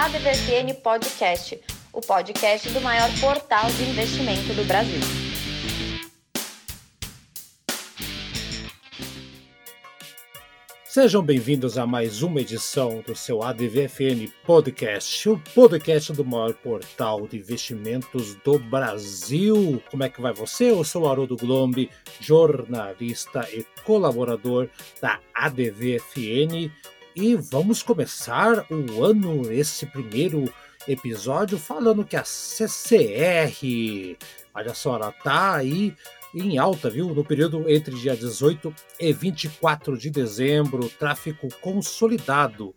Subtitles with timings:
[0.00, 1.60] ADVFN Podcast,
[1.92, 5.00] o podcast do maior portal de investimento do Brasil.
[10.84, 17.26] Sejam bem-vindos a mais uma edição do seu ADVFN Podcast, o podcast do maior portal
[17.26, 19.82] de investimentos do Brasil.
[19.90, 20.70] Como é que vai você?
[20.70, 21.90] Eu sou Haroldo Glombi,
[22.20, 24.68] jornalista e colaborador
[25.02, 26.70] da ADVFN
[27.20, 30.44] e vamos começar o ano, esse primeiro
[30.86, 34.16] episódio, falando que a CCR,
[34.54, 35.92] olha só, ela tá aí
[36.32, 37.12] em alta, viu?
[37.12, 42.72] No período entre dia 18 e 24 de dezembro, tráfego consolidado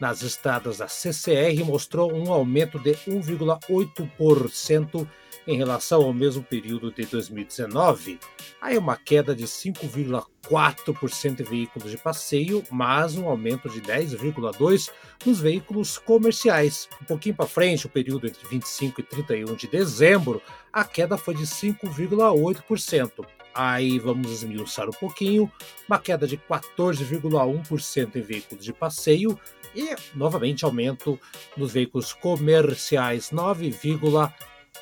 [0.00, 5.06] nas estradas da CCR mostrou um aumento de 1,8%
[5.46, 8.18] em relação ao mesmo período de 2019.
[8.60, 14.90] Aí uma queda de 5,4% em veículos de passeio, mas um aumento de 10,2%
[15.24, 16.88] nos veículos comerciais.
[17.02, 20.40] Um pouquinho para frente, o período entre 25 e 31 de dezembro,
[20.72, 23.26] a queda foi de 5,8%.
[23.54, 25.50] Aí vamos esmiuçar um pouquinho,
[25.88, 29.38] uma queda de 14,1% em veículos de passeio
[29.74, 31.18] e novamente aumento
[31.56, 33.30] nos veículos comerciais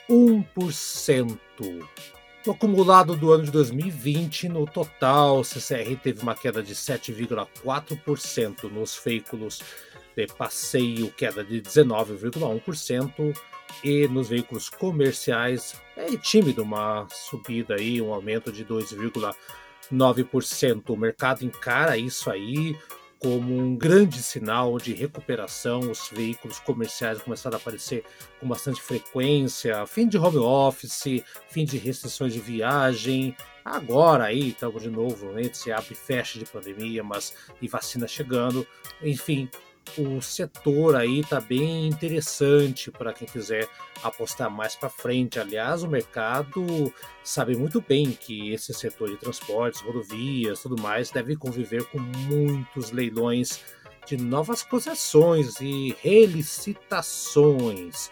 [0.08, 1.88] 9,1%.
[2.44, 8.64] No acumulado do ano de 2020, no total, o CCR teve uma queda de 7,4%
[8.64, 9.62] nos veículos
[10.16, 13.32] de passeio, queda de 19,1%,
[13.84, 20.90] e nos veículos comerciais é tímido, uma subida aí, um aumento de 2,9%.
[20.90, 22.76] O mercado encara isso aí
[23.22, 25.80] como um grande sinal de recuperação.
[25.80, 28.04] Os veículos comerciais começaram a aparecer
[28.40, 33.36] com bastante frequência, fim de home office, fim de restrições de viagem.
[33.64, 38.08] Agora aí estamos de novo, né, se abre e fecha de pandemia, mas e vacina
[38.08, 38.66] chegando.
[39.00, 39.48] Enfim,
[39.98, 43.68] o setor aí está bem interessante para quem quiser
[44.02, 45.38] apostar mais para frente.
[45.38, 51.36] Aliás, o mercado sabe muito bem que esse setor de transportes, rodovias, tudo mais, deve
[51.36, 53.60] conviver com muitos leilões
[54.06, 58.10] de novas concessões e relicitações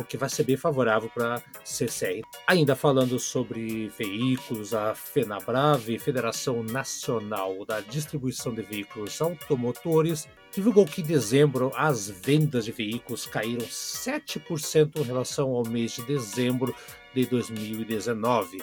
[0.00, 2.22] o que vai ser bem favorável para CCR.
[2.46, 11.00] Ainda falando sobre veículos, a FenaBrave, Federação Nacional da Distribuição de Veículos Automotores, divulgou que
[11.00, 16.74] em dezembro as vendas de veículos caíram 7% em relação ao mês de dezembro
[17.14, 18.62] de 2019,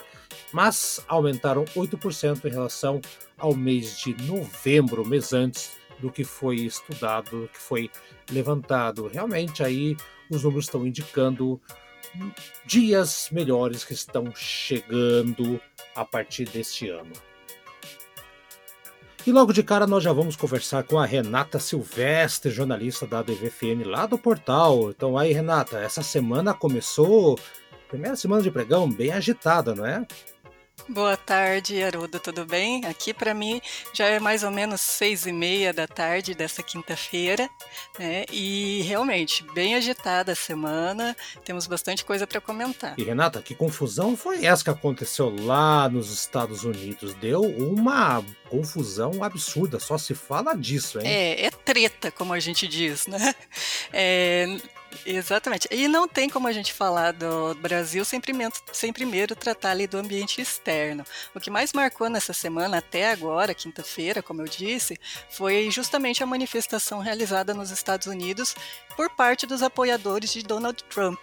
[0.52, 3.00] mas aumentaram 8% em relação
[3.38, 7.90] ao mês de novembro, mês antes do que foi estudado, que foi
[8.30, 9.08] levantado.
[9.08, 9.96] Realmente aí
[10.30, 11.60] os números estão indicando
[12.64, 15.60] dias melhores que estão chegando
[15.94, 17.12] a partir deste ano.
[19.26, 23.82] E logo de cara nós já vamos conversar com a Renata Silvestre, jornalista da DVFN
[23.84, 24.90] lá do portal.
[24.90, 27.36] Então aí, Renata, essa semana começou,
[27.88, 30.06] primeira semana de pregão bem agitada, não é?
[30.88, 32.84] Boa tarde, Aruda, tudo bem?
[32.84, 33.60] Aqui para mim
[33.92, 37.50] já é mais ou menos seis e meia da tarde dessa quinta-feira,
[37.98, 38.24] né?
[38.30, 42.94] E realmente bem agitada a semana, temos bastante coisa para comentar.
[42.96, 47.14] E Renata, que confusão foi essa que aconteceu lá nos Estados Unidos?
[47.14, 51.06] Deu uma confusão absurda, só se fala disso, hein?
[51.08, 53.34] É, é treta, como a gente diz, né?
[53.92, 54.46] É,
[55.04, 55.68] Exatamente.
[55.70, 59.86] E não tem como a gente falar do Brasil sem primeiro, sem primeiro tratar ali
[59.86, 61.04] do ambiente externo.
[61.34, 64.98] O que mais marcou nessa semana, até agora, quinta-feira, como eu disse,
[65.30, 68.54] foi justamente a manifestação realizada nos Estados Unidos
[68.96, 71.20] por parte dos apoiadores de Donald Trump.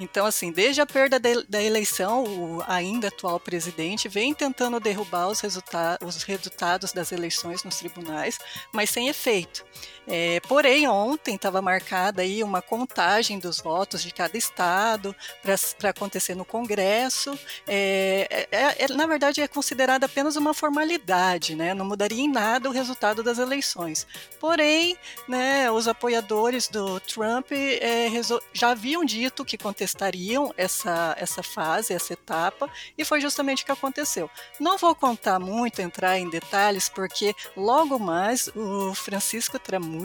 [0.00, 5.40] Então, assim, desde a perda da eleição, o ainda atual presidente vem tentando derrubar os,
[5.40, 8.38] resulta os resultados das eleições nos tribunais,
[8.72, 9.62] mas sem efeito.
[10.06, 16.34] É, porém, ontem estava marcada aí uma contagem dos votos de cada estado para acontecer
[16.34, 17.38] no Congresso.
[17.66, 21.74] É, é, é, na verdade, é considerada apenas uma formalidade, né?
[21.74, 24.06] não mudaria em nada o resultado das eleições.
[24.40, 24.96] Porém,
[25.28, 28.08] né, os apoiadores do Trump é,
[28.52, 29.58] já haviam dito que
[29.90, 34.30] contestariam essa, essa fase, essa etapa, e foi justamente o que aconteceu.
[34.58, 40.00] Não vou contar muito, entrar em detalhes, porque logo mais o Francisco Tramu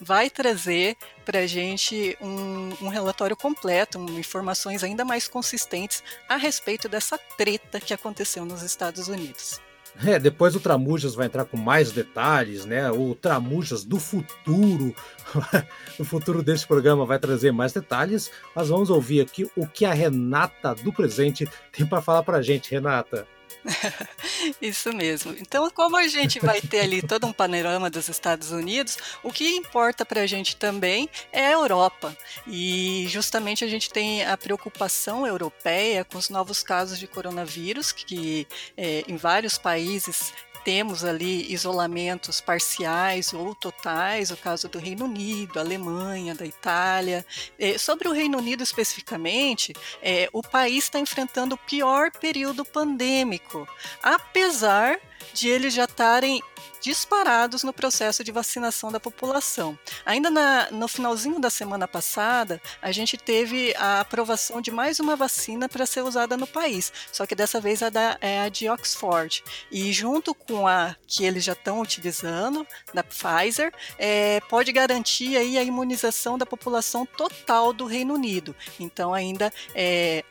[0.00, 6.36] vai trazer para a gente um, um relatório completo, um, informações ainda mais consistentes a
[6.36, 9.60] respeito dessa treta que aconteceu nos Estados Unidos.
[10.04, 12.90] É, depois o Tramujas vai entrar com mais detalhes, né?
[12.90, 14.94] O Tramujas do futuro,
[15.98, 19.92] o futuro desse programa vai trazer mais detalhes, mas vamos ouvir aqui o que a
[19.92, 23.26] Renata do presente tem para falar para gente, Renata.
[24.60, 25.34] Isso mesmo.
[25.38, 29.56] Então, como a gente vai ter ali todo um panorama dos Estados Unidos, o que
[29.56, 32.16] importa para a gente também é a Europa.
[32.46, 38.46] E justamente a gente tem a preocupação europeia com os novos casos de coronavírus, que
[38.76, 40.32] é, em vários países
[40.68, 47.24] temos ali isolamentos parciais ou totais, o caso do Reino Unido, Alemanha, da Itália.
[47.58, 49.72] É, sobre o Reino Unido especificamente,
[50.02, 53.66] é, o país está enfrentando o pior período pandêmico,
[54.02, 55.00] apesar
[55.32, 56.42] de eles já estarem
[56.80, 59.78] disparados no processo de vacinação da população.
[60.04, 65.16] Ainda na, no finalzinho da semana passada, a gente teve a aprovação de mais uma
[65.16, 68.68] vacina para ser usada no país, só que dessa vez a da, é a de
[68.68, 69.42] Oxford.
[69.70, 75.58] E junto com a que eles já estão utilizando, da Pfizer, é, pode garantir aí
[75.58, 78.54] a imunização da população total do Reino Unido.
[78.78, 80.24] Então ainda é,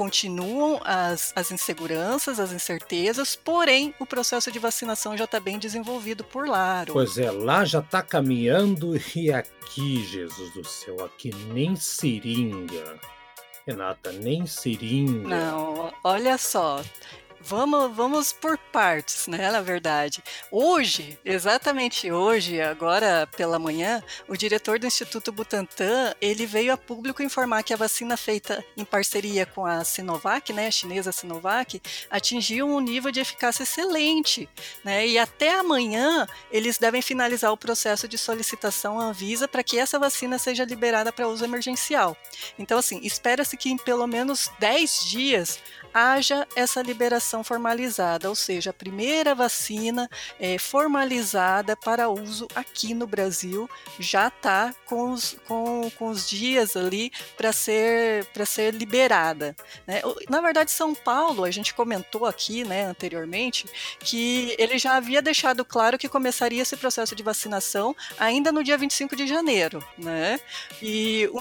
[0.00, 6.24] continuam as, as inseguranças, as incertezas, porém o processo de vacinação já está bem desenvolvido
[6.24, 6.86] por lá.
[6.90, 12.98] Pois é, lá já está caminhando e aqui, Jesus do céu, aqui nem seringa.
[13.66, 15.28] Renata, nem seringa.
[15.28, 16.82] Não, olha só.
[17.42, 19.50] Vamos, vamos por partes, né?
[19.50, 20.22] Na verdade.
[20.50, 27.22] Hoje, exatamente hoje, agora pela manhã, o diretor do Instituto Butantan, ele veio a público
[27.22, 32.68] informar que a vacina feita em parceria com a Sinovac, né, a chinesa Sinovac, atingiu
[32.68, 34.46] um nível de eficácia excelente,
[34.84, 35.06] né?
[35.06, 39.98] E até amanhã eles devem finalizar o processo de solicitação à Anvisa para que essa
[39.98, 42.14] vacina seja liberada para uso emergencial.
[42.58, 45.58] Então, assim, espera-se que em pelo menos 10 dias
[45.92, 50.08] haja essa liberação formalizada, ou seja, a primeira vacina
[50.38, 56.76] é, formalizada para uso aqui no Brasil já está com os, com, com os dias
[56.76, 59.54] ali para ser, ser liberada.
[59.86, 60.00] Né?
[60.28, 63.66] Na verdade, São Paulo, a gente comentou aqui né, anteriormente,
[64.00, 68.78] que ele já havia deixado claro que começaria esse processo de vacinação ainda no dia
[68.78, 69.84] 25 de janeiro.
[69.98, 70.40] Né?
[70.82, 71.40] E o,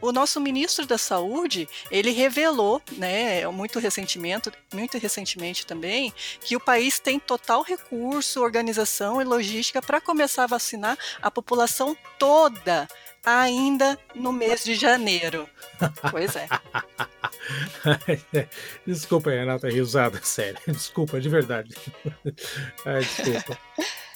[0.00, 6.60] o nosso ministro da Saúde, ele revelou, né, muito recentemente, muito recentemente também, que o
[6.60, 12.88] país tem total recurso, organização e logística para começar a vacinar a população toda
[13.24, 15.48] ainda no mês de janeiro.
[16.10, 16.48] Pois é.
[18.86, 20.60] desculpa, Renata, risada, sério.
[20.66, 21.74] Desculpa, de verdade.
[22.84, 23.58] Ai, desculpa.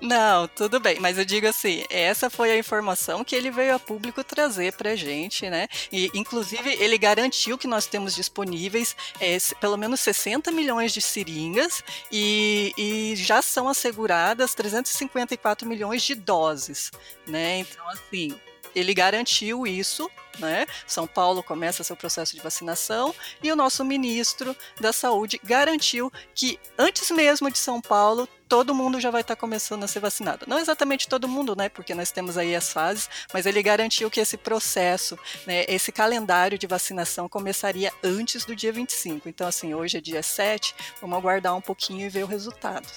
[0.00, 3.78] Não, tudo bem, mas eu digo assim, essa foi a informação que ele veio a
[3.78, 5.68] público trazer pra gente, né?
[5.92, 11.82] E inclusive ele garantiu que nós temos disponíveis é, pelo menos 60 milhões de seringas
[12.10, 16.90] e, e já são asseguradas 354 milhões de doses,
[17.26, 17.58] né?
[17.58, 18.38] Então, assim,
[18.74, 20.66] ele garantiu isso, né?
[20.86, 26.58] São Paulo começa seu processo de vacinação e o nosso ministro da Saúde garantiu que
[26.78, 30.44] antes mesmo de São Paulo todo mundo já vai estar começando a ser vacinado.
[30.48, 31.68] Não exatamente todo mundo, né?
[31.68, 35.16] Porque nós temos aí as fases, mas ele garantiu que esse processo,
[35.46, 39.28] né, esse calendário de vacinação começaria antes do dia 25.
[39.28, 42.88] Então, assim, hoje é dia 7, vamos aguardar um pouquinho e ver o resultado.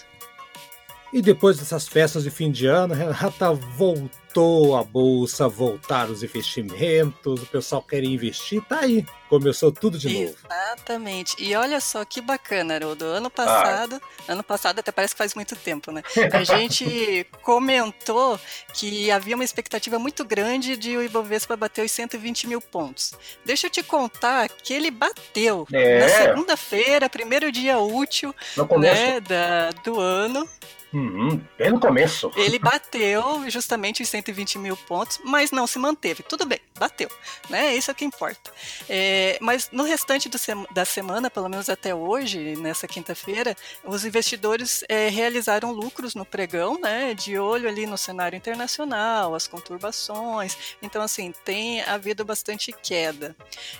[1.14, 7.44] E depois dessas festas de fim de ano, Renata voltou a bolsa, voltaram os investimentos,
[7.44, 9.06] o pessoal quer investir, tá aí.
[9.30, 10.36] Começou tudo de novo.
[10.46, 11.36] Exatamente.
[11.40, 13.04] E olha só que bacana, Haroldo.
[13.06, 14.34] Ano passado, ah.
[14.34, 16.04] ano passado até parece que faz muito tempo, né?
[16.32, 18.40] A gente comentou
[18.74, 23.14] que havia uma expectativa muito grande de o Ibovespa bater os 120 mil pontos.
[23.44, 26.00] Deixa eu te contar que ele bateu é.
[26.00, 28.36] na segunda-feira, primeiro dia útil
[28.80, 30.48] né, da, do ano.
[30.94, 32.32] Uhum, bem no começo.
[32.36, 36.24] Ele bateu justamente os 120 mil pontos, mas não se manteve.
[36.24, 37.10] Tudo bem, bateu.
[37.50, 37.76] Né?
[37.76, 38.52] Isso é o que importa.
[38.90, 40.30] É, mas no restante
[40.72, 46.80] da semana, pelo menos até hoje, nessa quinta-feira, os investidores é, realizaram lucros no pregão,
[46.80, 47.14] né?
[47.14, 50.58] De olho ali no cenário internacional, as conturbações.
[50.82, 53.36] Então, assim, tem havido bastante queda.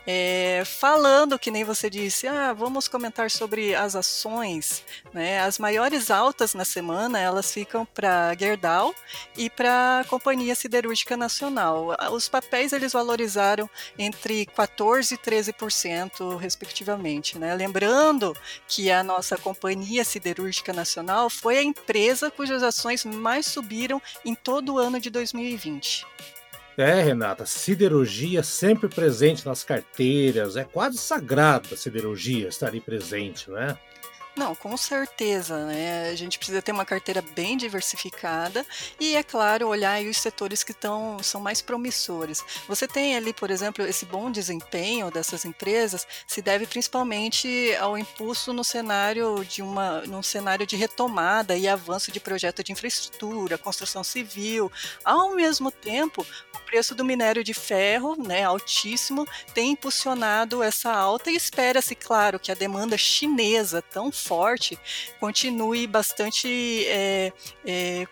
[0.06, 4.84] É, falando, que nem você disse, ah, vamos comentar sobre as ações,
[5.14, 5.40] né?
[5.42, 8.94] As maiores altas na semana elas ficam para Gerdau
[9.38, 10.04] e para a
[10.56, 11.96] Siderúrgica Nacional.
[12.12, 17.54] Os papéis eles valorizaram entre 14 e 13% respectivamente, né?
[17.54, 18.36] Lembrando
[18.68, 24.74] que a nossa Companhia Siderúrgica Nacional foi a empresa cujas ações mais subiram em todo
[24.74, 26.06] o ano de 2020.
[26.76, 33.52] É, Renata, siderurgia sempre presente nas carteiras, é quase sagrada a siderurgia estar ali presente,
[33.52, 33.78] né?
[34.36, 36.10] Não, com certeza, né?
[36.10, 38.66] A gente precisa ter uma carteira bem diversificada
[39.00, 40.74] e, é claro, olhar os setores que
[41.22, 42.44] são mais promissores.
[42.68, 48.52] Você tem ali, por exemplo, esse bom desempenho dessas empresas se deve principalmente ao impulso
[48.54, 54.04] no cenário de uma, num cenário de retomada e avanço de projeto de infraestrutura, construção
[54.04, 54.72] civil.
[55.06, 56.26] Ao mesmo tempo,
[56.56, 62.40] o preço do minério de ferro, né, altíssimo, tem impulsionado essa alta e espera-se, claro,
[62.40, 64.78] que a demanda chinesa tão forte
[65.20, 67.32] continue bastante é,
[67.66, 68.08] é,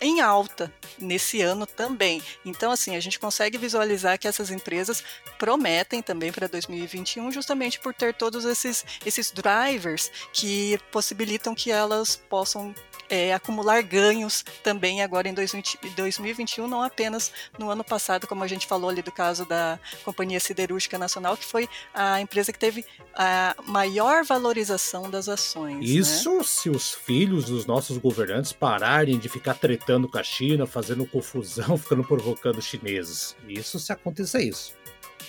[0.00, 2.22] em alta nesse ano também.
[2.44, 5.02] Então, assim, a gente consegue visualizar que essas empresas
[5.38, 12.16] prometem também para 2021, justamente por ter todos esses, esses drivers que possibilitam que elas
[12.16, 12.74] possam
[13.08, 18.66] é, acumular ganhos também agora em 2021, não apenas no ano passado, como a gente
[18.66, 22.84] falou ali do caso da Companhia Siderúrgica Nacional, que foi a empresa que teve
[23.14, 25.78] a maior valorização das ações.
[25.78, 25.84] Né?
[25.84, 26.44] Isso né?
[26.44, 31.76] se os filhos dos nossos governantes pararem de ficar tretando com a China, fazendo confusão,
[31.78, 33.36] ficando provocando chineses.
[33.48, 34.74] Isso se acontecer isso.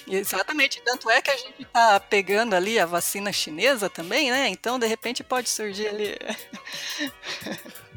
[0.10, 4.48] Exatamente, tanto é que a gente está pegando ali a vacina chinesa também, né?
[4.48, 6.18] Então, de repente, pode surgir ali.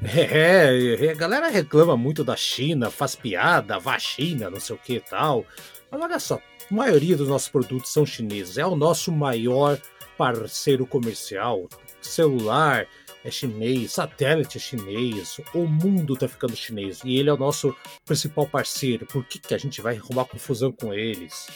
[0.03, 4.95] É, é, a galera reclama muito da China, faz piada, vacina, não sei o que
[4.95, 5.45] e tal.
[5.91, 8.57] Mas olha só, a maioria dos nossos produtos são chineses.
[8.57, 9.79] É o nosso maior
[10.17, 11.69] parceiro comercial.
[12.01, 12.87] Celular
[13.23, 17.01] é chinês, satélite é chinês, o mundo tá ficando chinês.
[17.05, 17.77] E ele é o nosso
[18.07, 19.05] principal parceiro.
[19.05, 21.47] Por que, que a gente vai arrumar confusão com eles?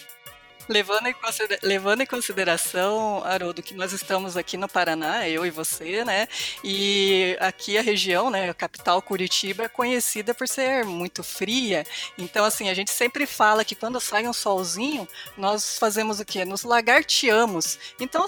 [0.68, 1.14] Levando em,
[1.62, 6.26] levando em consideração, Haroldo, que nós estamos aqui no Paraná, eu e você, né?
[6.62, 11.84] E aqui a região, né, a capital Curitiba, é conhecida por ser muito fria.
[12.16, 15.06] Então, assim, a gente sempre fala que quando sai um solzinho,
[15.36, 16.44] nós fazemos o quê?
[16.44, 17.78] Nos lagarteamos.
[18.00, 18.24] Então,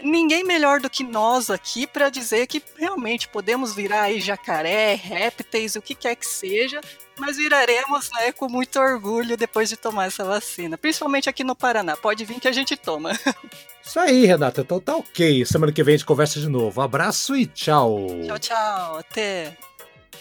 [0.00, 5.74] ninguém melhor do que nós aqui para dizer que realmente podemos virar aí jacaré, répteis,
[5.74, 6.80] o que quer que seja,
[7.20, 11.96] mas viraremos né, com muito orgulho depois de tomar essa vacina, principalmente aqui no Paraná.
[11.96, 13.12] Pode vir que a gente toma.
[13.84, 14.62] Isso aí, Renata.
[14.62, 15.44] Então tá ok.
[15.44, 16.80] Semana que vem a gente conversa de novo.
[16.80, 18.06] Abraço e tchau.
[18.26, 18.98] Tchau, tchau.
[18.98, 19.56] Até.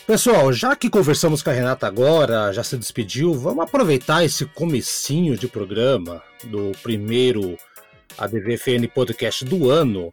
[0.05, 5.37] Pessoal, já que conversamos com a Renata agora, já se despediu, vamos aproveitar esse comecinho
[5.37, 7.57] de programa do primeiro
[8.17, 10.11] ADVFN Podcast do ano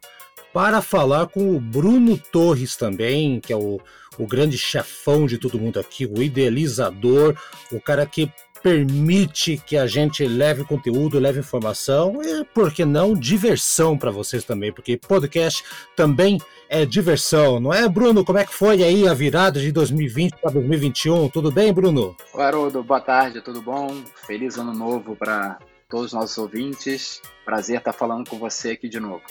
[0.53, 3.81] para falar com o Bruno Torres também, que é o,
[4.17, 7.35] o grande chefão de todo mundo aqui, o idealizador,
[7.71, 8.31] o cara que
[8.61, 14.43] permite que a gente leve conteúdo, leve informação e, por que não, diversão para vocês
[14.43, 15.63] também, porque podcast
[15.95, 18.25] também é diversão, não é, Bruno?
[18.25, 21.29] Como é que foi aí a virada de 2020 para 2021?
[21.29, 22.15] Tudo bem, Bruno?
[22.35, 24.03] Haroldo, boa tarde, tudo bom?
[24.25, 27.21] Feliz ano novo para todos os nossos ouvintes.
[27.45, 29.21] Prazer estar falando com você aqui de novo.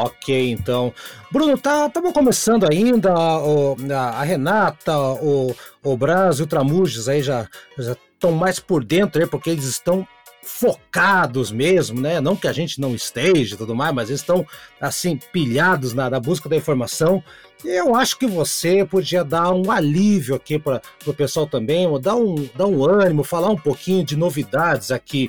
[0.00, 0.94] Ok, então.
[1.28, 5.52] Bruno, tá, estamos começando ainda, o, a, a, Renata, o,
[5.82, 10.06] o Braz e o Tramujas aí já estão mais por dentro aí, porque eles estão
[10.40, 12.20] focados mesmo, né?
[12.20, 14.46] Não que a gente não esteja e tudo mais, mas eles estão
[14.80, 17.22] assim pilhados na, na busca da informação.
[17.64, 22.48] Eu acho que você podia dar um alívio aqui para o pessoal também, dar um,
[22.54, 25.28] dar um ânimo, falar um pouquinho de novidades aqui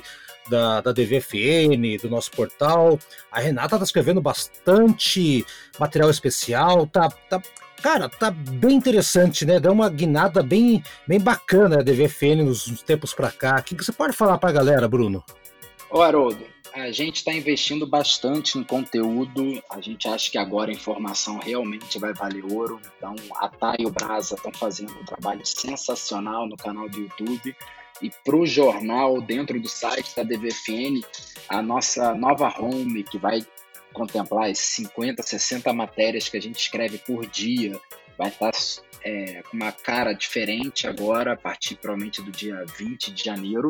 [0.50, 2.98] da, da DVFN, do nosso portal.
[3.30, 5.46] A Renata tá escrevendo bastante
[5.78, 7.40] material especial, tá, tá
[7.80, 9.58] cara, tá bem interessante, né?
[9.58, 13.58] Deu uma guinada bem, bem bacana a DVFN nos, nos tempos para cá.
[13.58, 15.24] O que, que você pode falar para a galera, Bruno?
[15.90, 19.62] Ô, Haroldo, a gente está investindo bastante em conteúdo.
[19.70, 22.80] A gente acha que agora a informação realmente vai valer ouro.
[22.96, 27.56] Então, a Thay e o Brasa estão fazendo um trabalho sensacional no canal do YouTube
[28.02, 31.00] e para o jornal, dentro do site da DVFN,
[31.48, 33.44] a nossa nova home, que vai
[33.92, 37.78] contemplar as 50, 60 matérias que a gente escreve por dia,
[38.16, 38.52] vai estar
[39.04, 43.68] é, com uma cara diferente agora, a partir provavelmente do dia 20 de janeiro.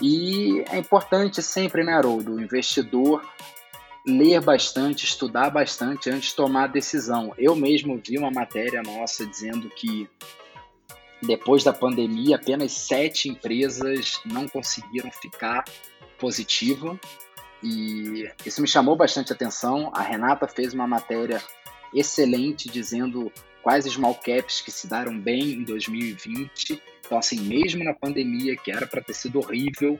[0.00, 3.22] E é importante sempre, né, Haroldo, o investidor
[4.06, 7.34] ler bastante, estudar bastante antes de tomar a decisão.
[7.36, 10.08] Eu mesmo vi uma matéria nossa dizendo que
[11.22, 15.64] depois da pandemia, apenas sete empresas não conseguiram ficar
[16.18, 16.98] positivo
[17.62, 19.90] e isso me chamou bastante atenção.
[19.94, 21.42] A Renata fez uma matéria
[21.94, 23.30] excelente dizendo
[23.62, 26.80] quais small caps que se deram bem em 2020.
[27.04, 29.98] Então, assim, mesmo na pandemia, que era para ter sido horrível,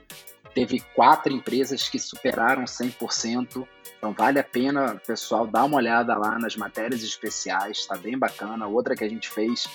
[0.55, 3.67] teve quatro empresas que superaram 100%.
[3.99, 8.67] Então, vale a pena, pessoal, dar uma olhada lá nas matérias especiais, está bem bacana.
[8.67, 9.69] Outra que a gente fez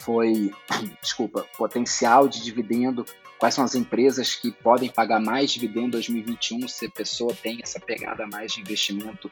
[0.00, 0.50] foi,
[1.02, 3.04] desculpa, potencial de dividendo,
[3.38, 7.60] quais são as empresas que podem pagar mais dividendo em 2021 se a pessoa tem
[7.62, 9.30] essa pegada mais de investimento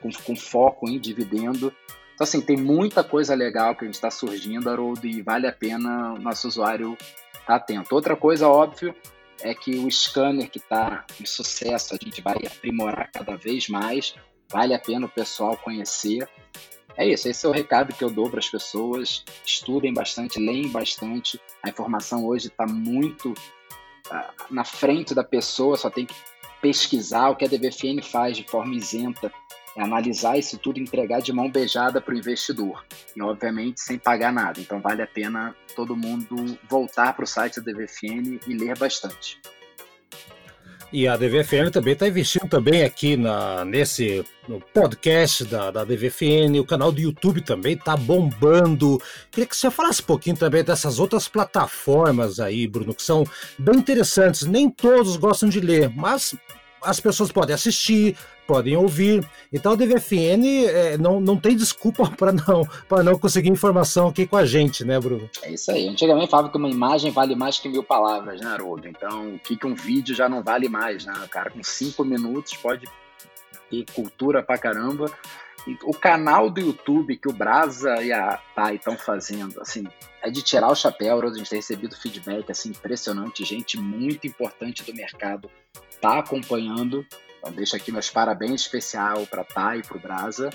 [0.00, 1.72] com, com foco em dividendo.
[2.14, 5.52] Então, assim, tem muita coisa legal que a gente está surgindo, Haroldo, e vale a
[5.52, 6.96] pena o nosso usuário
[7.32, 7.94] estar tá atento.
[7.94, 8.94] Outra coisa, óbvio,
[9.40, 14.14] é que o scanner que está em sucesso, a gente vai aprimorar cada vez mais,
[14.50, 16.28] vale a pena o pessoal conhecer.
[16.96, 19.24] É isso, esse é o recado que eu dou para as pessoas.
[19.44, 21.40] Estudem bastante, leem bastante.
[21.62, 26.14] A informação hoje está muito uh, na frente da pessoa, só tem que
[26.60, 29.30] pesquisar o que a DVFN faz de forma isenta,
[29.76, 32.84] é analisar isso tudo e entregar de mão beijada para o investidor.
[33.14, 34.58] E, obviamente, sem pagar nada.
[34.58, 39.38] Então, vale a pena todo mundo voltar para o site da DVFN e ler bastante.
[40.92, 46.60] E a DVFN também está investindo também aqui na, nesse no podcast da, da DVFN,
[46.60, 49.00] o canal do YouTube também está bombando.
[49.30, 53.24] Queria que você falasse um pouquinho também dessas outras plataformas aí, Bruno, que são
[53.58, 54.46] bem interessantes.
[54.46, 56.34] Nem todos gostam de ler, mas
[56.86, 58.16] as pessoas podem assistir,
[58.46, 59.26] podem ouvir.
[59.52, 62.66] Então a DVFN é, não, não tem desculpa para não,
[63.04, 65.28] não conseguir informação aqui com a gente, né, Bruno?
[65.42, 65.88] É isso aí.
[65.88, 68.88] Antigamente falava que uma imagem vale mais que mil palavras, né, Haroldo?
[68.88, 71.12] Então o que, que um vídeo já não vale mais, né?
[71.30, 72.88] Cara com cinco minutos pode
[73.70, 75.10] ter cultura pra caramba.
[75.82, 79.84] O canal do YouTube que o Brasa e a Thay estão fazendo, assim,
[80.22, 81.20] é de tirar o chapéu.
[81.20, 85.50] A gente tem recebido feedback assim, impressionante, gente muito importante do mercado
[85.90, 87.04] está acompanhando.
[87.38, 90.50] Então, deixo aqui meus parabéns especial para a Thay e para o Brasa.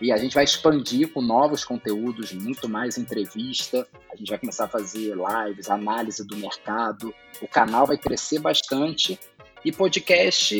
[0.00, 3.86] E a gente vai expandir com novos conteúdos, muito mais entrevista.
[4.12, 7.14] A gente vai começar a fazer lives, análise do mercado.
[7.40, 9.18] O canal vai crescer bastante.
[9.64, 10.54] E podcast,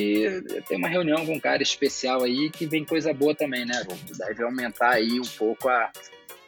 [0.66, 3.82] tem uma reunião com um cara especial aí que vem coisa boa também, né?
[4.16, 5.90] Deve aumentar aí um pouco a,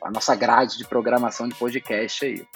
[0.02, 2.46] a nossa grade de programação de podcast aí.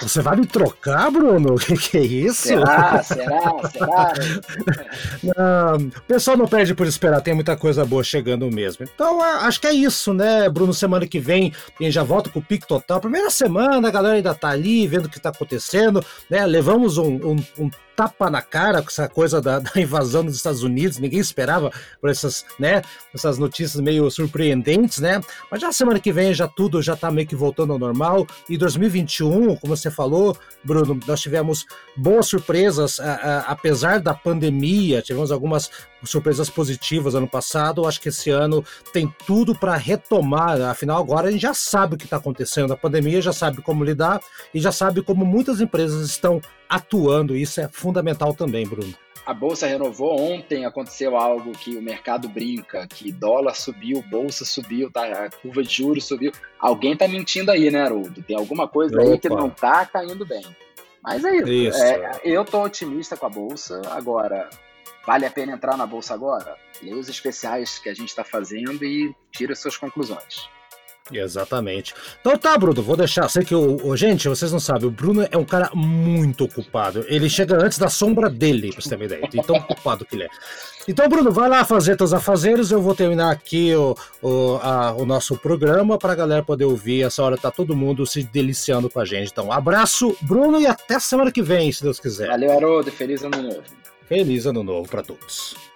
[0.00, 1.54] Você vai me trocar, Bruno?
[1.54, 2.48] O que, que, é isso?
[2.48, 3.02] Será?
[3.02, 3.68] Será?
[3.70, 4.12] Será?
[5.22, 8.84] não, o pessoal não perde por esperar, tem muita coisa boa chegando mesmo.
[8.84, 10.74] Então, acho que é isso, né, Bruno?
[10.74, 13.00] Semana que vem a gente já volta com o pico total.
[13.00, 16.44] Primeira semana, a galera ainda tá ali vendo o que tá acontecendo, né?
[16.46, 20.62] Levamos um, um, um tapa na cara com essa coisa da, da, invasão dos Estados
[20.62, 22.82] Unidos, ninguém esperava por essas, né,
[23.14, 25.20] essas notícias meio surpreendentes, né?
[25.50, 28.26] Mas já semana que vem já tudo já tá meio que voltando ao normal.
[28.48, 31.64] E 2021, como você falou, Bruno, nós tivemos
[31.96, 35.70] boas surpresas, a, a, apesar da pandemia, tivemos algumas
[36.04, 37.86] surpresas positivas ano passado.
[37.86, 40.60] Acho que esse ano tem tudo para retomar.
[40.62, 42.72] Afinal, agora a gente já sabe o que está acontecendo.
[42.72, 44.20] A pandemia já sabe como lidar
[44.52, 47.36] e já sabe como muitas empresas estão atuando.
[47.36, 48.92] Isso é fundamental também, Bruno.
[49.24, 54.90] A bolsa renovou ontem, aconteceu algo que o mercado brinca, que dólar subiu, bolsa subiu,
[54.90, 56.32] tá, a curva de juros subiu.
[56.58, 58.22] Alguém tá mentindo aí, né, Haroldo?
[58.22, 59.10] Tem alguma coisa Opa.
[59.10, 60.44] aí que não tá caindo bem.
[61.02, 61.48] Mas é isso.
[61.48, 61.82] isso.
[61.82, 63.80] É, eu tô otimista com a bolsa.
[63.90, 64.48] Agora,
[65.04, 66.56] Vale a pena entrar na bolsa agora?
[66.80, 70.48] Lê os especiais que a gente está fazendo e tira suas conclusões.
[71.10, 71.94] Exatamente.
[72.20, 73.28] Então tá, Bruno, vou deixar.
[73.28, 77.04] Sei que o, Gente, vocês não sabem, o Bruno é um cara muito ocupado.
[77.08, 79.28] Ele chega antes da sombra dele, pra você ter uma ideia.
[79.28, 80.28] De tão ocupado que ele é.
[80.88, 82.70] Então, Bruno, vai lá fazer teus afazeres.
[82.70, 87.04] Eu vou terminar aqui o, o, a, o nosso programa pra galera poder ouvir.
[87.04, 89.30] Essa hora tá todo mundo se deliciando com a gente.
[89.30, 92.28] Então, abraço, Bruno, e até semana que vem, se Deus quiser.
[92.28, 92.90] Valeu, Haroldo.
[92.90, 93.62] Feliz ano novo.
[94.08, 95.71] Feliz ano novo para todos.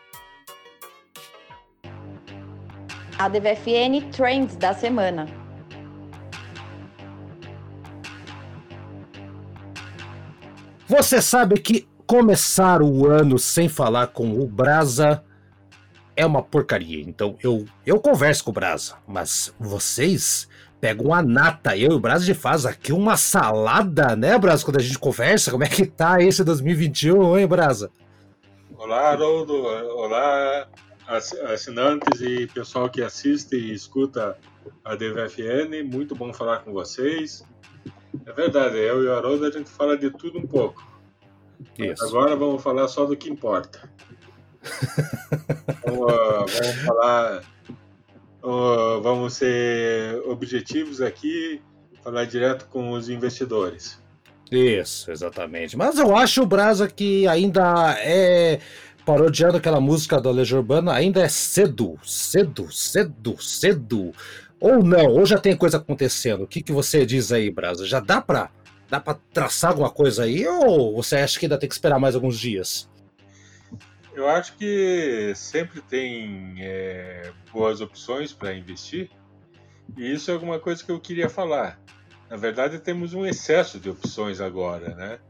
[3.18, 5.26] A DVFN Trends da semana.
[10.86, 15.24] Você sabe que começar o ano sem falar com o Brasa
[16.14, 17.00] é uma porcaria.
[17.00, 20.46] Então eu, eu converso com o Brasa, mas vocês
[20.78, 21.74] pegam a nata.
[21.74, 24.62] Eu e o Brasa de faz aqui uma salada, né, Brasa?
[24.62, 27.90] Quando a gente conversa, como é que tá esse 2021, hein, Brasa?
[28.76, 29.54] Olá, Haroldo.
[29.54, 30.68] Olá,
[31.08, 34.36] assinantes e pessoal que assiste e escuta
[34.84, 35.84] a DVFN.
[35.84, 37.44] Muito bom falar com vocês.
[38.24, 40.84] É verdade, eu e o Haroldo a gente fala de tudo um pouco.
[41.78, 42.04] Isso.
[42.04, 43.88] Agora vamos falar só do que importa.
[45.84, 47.42] então, uh, vamos falar.
[48.42, 51.60] Uh, vamos ser objetivos aqui,
[52.02, 54.00] falar direto com os investidores.
[54.50, 55.76] Isso, exatamente.
[55.76, 58.60] Mas eu acho o Brasa que ainda é
[59.06, 64.12] parodiando aquela música da Legião Urbana, ainda é cedo, cedo, cedo, cedo.
[64.58, 66.42] Ou não, ou já tem coisa acontecendo.
[66.42, 67.86] O que, que você diz aí, Brasa?
[67.86, 68.50] Já dá pra,
[68.90, 72.16] dá pra traçar alguma coisa aí ou você acha que ainda tem que esperar mais
[72.16, 72.90] alguns dias?
[74.12, 79.08] Eu acho que sempre tem é, boas opções para investir.
[79.96, 81.78] E isso é alguma coisa que eu queria falar.
[82.28, 85.20] Na verdade, temos um excesso de opções agora, né?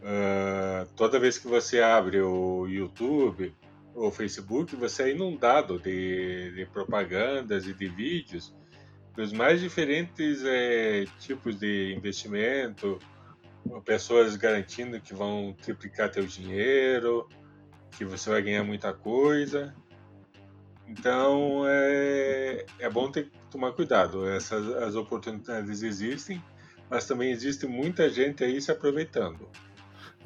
[0.00, 3.52] Uh, toda vez que você abre o YouTube
[3.98, 8.54] o Facebook, você é inundado de, de propagandas e de vídeos
[9.16, 13.00] dos mais diferentes é, tipos de investimento,
[13.84, 17.28] pessoas garantindo que vão triplicar teu dinheiro,
[17.90, 19.74] que você vai ganhar muita coisa.
[20.86, 24.28] Então é, é bom ter que tomar cuidado.
[24.28, 26.40] Essas as oportunidades existem,
[26.88, 29.48] mas também existe muita gente aí se aproveitando.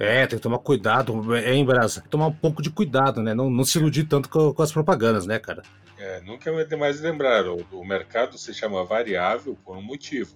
[0.02, 2.02] É, tem que tomar cuidado, é, em Brasa.
[2.10, 3.34] Tomar um pouco de cuidado, né?
[3.34, 5.62] Não, não se iludir tanto com, com as propagandas, né, cara?
[5.96, 10.34] É, nunca é demais lembrar, o, o mercado se chama variável por um motivo.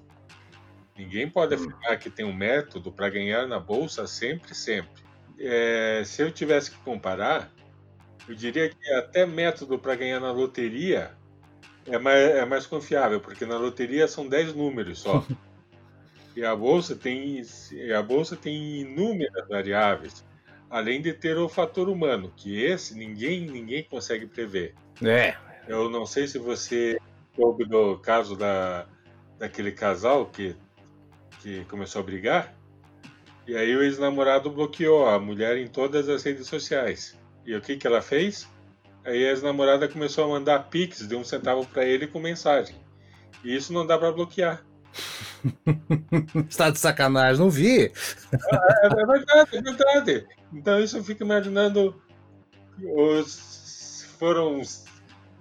[0.97, 1.59] Ninguém pode hum.
[1.59, 5.03] afirmar que tem um método para ganhar na bolsa sempre, sempre.
[5.37, 7.51] É, se eu tivesse que comparar,
[8.29, 11.11] eu diria que até método para ganhar na loteria
[11.87, 15.27] é mais, é mais confiável, porque na loteria são 10 números só.
[16.37, 17.43] e a bolsa tem
[17.97, 20.23] a bolsa tem inúmeras variáveis,
[20.69, 24.75] além de ter o fator humano, que esse ninguém ninguém consegue prever.
[25.03, 25.35] É.
[25.67, 26.99] Eu não sei se você
[27.35, 28.87] soube do caso da
[29.39, 30.55] daquele casal que
[31.41, 32.55] que começou a brigar.
[33.47, 37.17] E aí o ex-namorado bloqueou a mulher em todas as redes sociais.
[37.47, 38.49] E o que, que ela fez?
[39.05, 42.75] Aí a ex-namorada começou a mandar pix de um centavo para ele com mensagem.
[43.45, 44.65] E isso não dá para bloquear.
[46.49, 47.85] Está de sacanagem, não vi.
[47.85, 50.27] É, é, verdade, é verdade.
[50.53, 52.01] Então isso eu fico imaginando.
[52.83, 54.61] Os, foram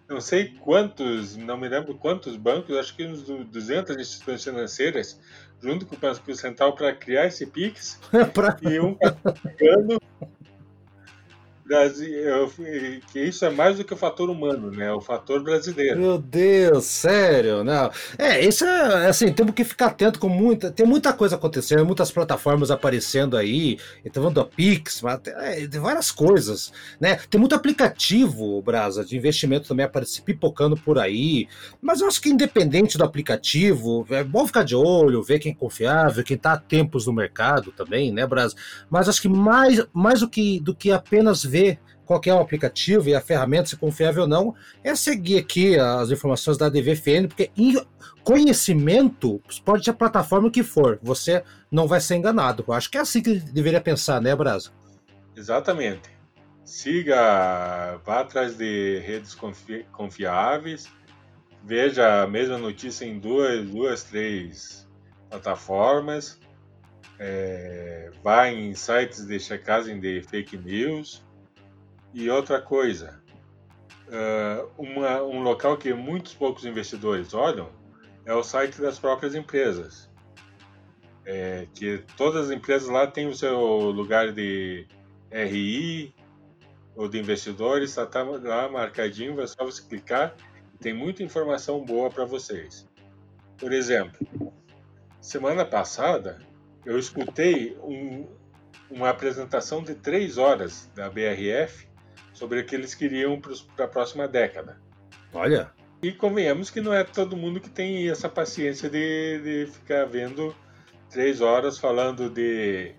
[0.07, 5.19] não sei quantos, não me lembro quantos bancos, acho que uns 200 instituições financeiras,
[5.61, 7.99] junto com o Banco Central, para criar esse PIX.
[8.33, 8.57] pra...
[8.61, 8.95] E um
[11.65, 12.13] Brasil,
[13.11, 14.93] que isso é mais do que o fator humano, né?
[14.93, 15.99] O fator brasileiro.
[15.99, 17.89] Meu Deus, sério, não.
[18.19, 22.11] É, isso é assim, temos que ficar atento com muita, tem muita coisa acontecendo, muitas
[22.11, 25.01] plataformas aparecendo aí, então a Pix,
[25.37, 27.17] é, várias coisas, né?
[27.29, 31.47] Tem muito aplicativo, Brasa, de investimento também aparecendo, pipocando por aí,
[31.81, 35.55] mas eu acho que independente do aplicativo, é bom ficar de olho, ver quem é
[35.55, 38.55] confiável, quem está a tempos no mercado também, né, Brasa?
[38.87, 41.54] Mas acho que mais, mais do que do que apenas ver
[42.05, 46.11] qual é o aplicativo e a ferramenta, se confiável ou não, é seguir aqui as
[46.11, 47.51] informações da DVFN, porque
[48.23, 52.63] conhecimento pode ser a plataforma que for, você não vai ser enganado.
[52.67, 54.71] Eu acho que é assim que deveria pensar, né, Brasa?
[55.35, 56.15] Exatamente.
[56.63, 60.87] Siga, vá atrás de redes confi confiáveis,
[61.63, 64.87] veja a mesma notícia em duas, duas três
[65.29, 66.39] plataformas,
[67.19, 71.24] é, vá em sites de checagem de fake news,
[72.15, 73.21] e outra coisa,
[74.07, 77.69] uh, uma, um local que muitos poucos investidores olham
[78.25, 80.09] é o site das próprias empresas.
[81.27, 83.59] É, que todas as empresas lá têm o seu
[83.91, 84.87] lugar de
[85.31, 86.13] RI
[86.95, 90.35] ou de investidores, está tá lá marcadinho, é só você clicar
[90.79, 92.87] tem muita informação boa para vocês.
[93.57, 94.53] Por exemplo,
[95.19, 96.39] semana passada
[96.85, 98.27] eu escutei um,
[98.89, 101.87] uma apresentação de três horas da BRF
[102.33, 104.79] sobre o que eles queriam para a próxima década.
[105.33, 105.71] Olha.
[106.01, 110.55] E convenhamos que não é todo mundo que tem essa paciência de, de ficar vendo
[111.09, 112.93] três horas falando de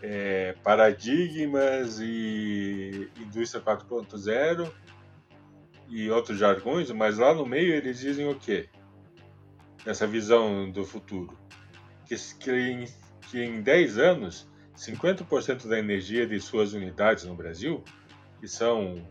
[0.00, 4.70] é, paradigmas e indústria 4.0
[5.88, 8.68] e outros jargões, mas lá no meio eles dizem o quê?
[9.84, 11.36] Essa visão do futuro.
[12.06, 12.84] Que, que, em,
[13.30, 17.82] que em 10 anos, 50% da energia de suas unidades no Brasil
[18.44, 19.02] que são,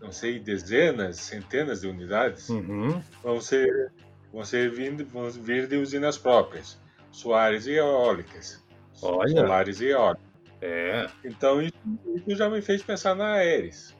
[0.00, 3.02] não sei, dezenas, centenas de unidades, uhum.
[3.22, 3.92] vão ser
[4.32, 8.64] vão ser vindo, vão vir de usinas próprias, soares e eólicas,
[9.02, 9.28] Olha.
[9.28, 10.24] solares e eólicas.
[10.62, 11.10] É.
[11.22, 11.76] Então isso,
[12.16, 13.94] isso, já me fez pensar na Aeres.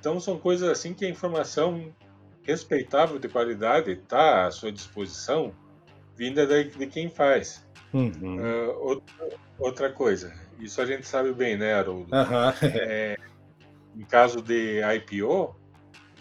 [0.00, 1.94] Então são coisas assim que a informação
[2.42, 5.52] respeitável de qualidade está à sua disposição,
[6.16, 7.62] vinda de, de quem faz.
[7.92, 8.38] Uhum.
[8.40, 9.28] Uh, outra,
[9.58, 12.08] outra, coisa, isso a gente sabe bem, né, Haroldo?
[12.10, 12.68] Uhum.
[12.72, 13.16] É,
[13.96, 15.54] em caso de IPO,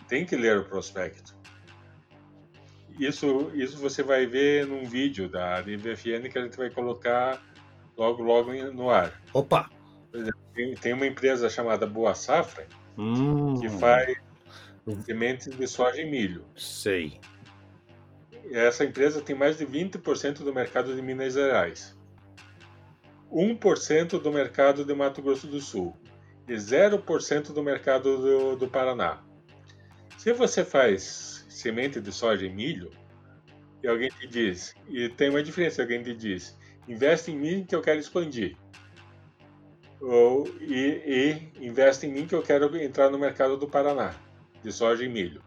[0.07, 1.35] tem que ler o prospecto.
[2.99, 7.41] Isso, isso você vai ver num vídeo da DVFN que a gente vai colocar
[7.97, 9.19] logo, logo no ar.
[9.33, 9.69] Opa!
[10.53, 13.59] Tem, tem uma empresa chamada Boa Safra hum.
[13.59, 14.15] que faz
[15.05, 16.45] sementes de soja e milho.
[16.55, 17.19] Sei.
[18.51, 21.97] Essa empresa tem mais de 20% do mercado de Minas Gerais.
[23.31, 25.97] 1% do mercado de Mato Grosso do Sul
[26.47, 29.21] e 0% do mercado do, do Paraná.
[30.17, 32.91] Se você faz semente de soja e milho,
[33.81, 37.75] e alguém te diz, e tem uma diferença, alguém te diz, investe em mim que
[37.75, 38.55] eu quero expandir.
[40.01, 44.15] ou, e, e investe em mim que eu quero entrar no mercado do Paraná,
[44.61, 45.41] de soja e milho.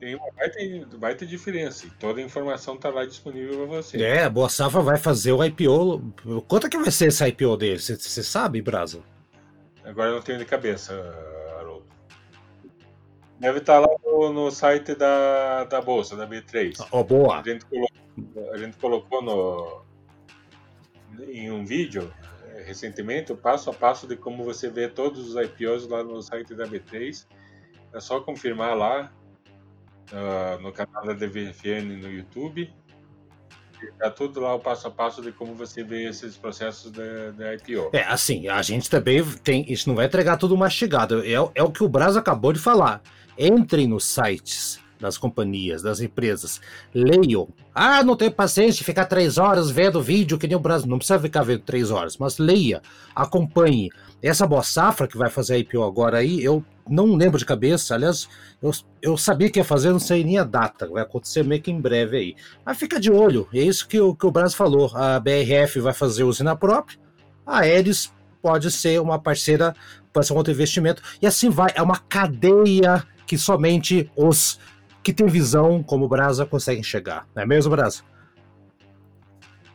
[0.00, 1.86] Tem uma baita, baita diferença.
[1.86, 4.00] E toda a informação está lá disponível para você.
[4.00, 6.42] É, a Boa Safra vai fazer o IPO.
[6.46, 7.80] Quanto é que vai ser esse IPO dele?
[7.80, 9.02] Você sabe, Brasa?
[9.88, 10.92] Agora eu não tenho de cabeça,
[11.58, 11.86] Haroldo.
[13.40, 16.86] Deve estar lá no, no, site da, da Bolsa, da B3.
[16.90, 17.40] Oh, boa.
[17.40, 19.82] A gente colocou, a gente colocou no,
[21.26, 22.12] em um vídeo
[22.48, 26.20] eh, recentemente o passo a passo de como você vê todos os IPOs lá no
[26.20, 27.26] site da B3.
[27.94, 29.10] É só confirmar lá
[30.12, 32.70] uh, no canal da DVFN no YouTube.
[33.86, 37.90] Está tudo lá o passo a passo de como você vê esses processos da IPO.
[37.92, 39.64] É, assim, a gente também tem.
[39.70, 41.22] Isso não vai entregar tudo mastigado.
[41.24, 43.02] É, é o que o Braz acabou de falar.
[43.36, 46.60] Entrem nos sites das companhias, das empresas,
[46.92, 47.48] leiam.
[47.74, 50.88] Ah, não tenho paciência de ficar três horas vendo vídeo que nem o Brasil.
[50.88, 52.82] Não precisa ficar vendo três horas, mas leia,
[53.14, 53.90] acompanhe.
[54.22, 57.94] Essa boa safra que vai fazer a IPO agora aí, eu não lembro de cabeça.
[57.94, 58.28] Aliás,
[58.60, 60.88] eu, eu sabia que ia fazer, não sei nem a data.
[60.88, 62.36] Vai acontecer meio que em breve aí.
[62.64, 63.48] Mas fica de olho.
[63.52, 64.90] É isso que o, que o Brasil falou.
[64.94, 66.98] A BRF vai fazer usina própria.
[67.46, 69.74] A Aeres pode ser uma parceira
[70.12, 71.02] para ser um outro investimento.
[71.22, 71.70] E assim vai.
[71.74, 74.58] É uma cadeia que somente os
[75.02, 77.26] que tem visão como o Brasa conseguem chegar.
[77.34, 78.02] Não é mesmo, Brasa?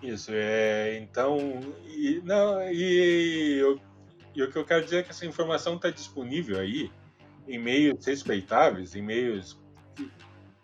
[0.02, 1.00] Isso, é.
[1.00, 1.62] Então.
[1.88, 3.80] E, não, e, eu,
[4.36, 6.92] e o que eu quero dizer é que essa informação está disponível aí
[7.48, 9.60] em meios respeitáveis, em meios
[9.96, 10.12] que,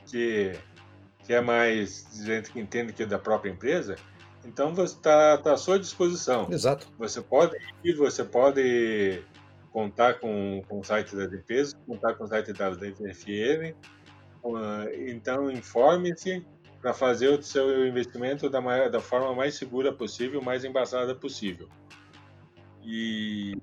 [0.05, 0.51] que,
[1.25, 3.95] que, é mais gente que entende que é da própria empresa.
[4.45, 6.47] Então você está tá à sua disposição.
[6.49, 6.87] Exato.
[6.97, 9.21] Você pode ir, você pode
[9.71, 13.75] contar com, com o site das empresas, contar com o site da, da IFM,
[15.07, 16.45] então, informe-se
[16.81, 21.67] para fazer o seu investimento da, da forma mais segura possível, mais embasada possível.
[22.83, 23.55] E,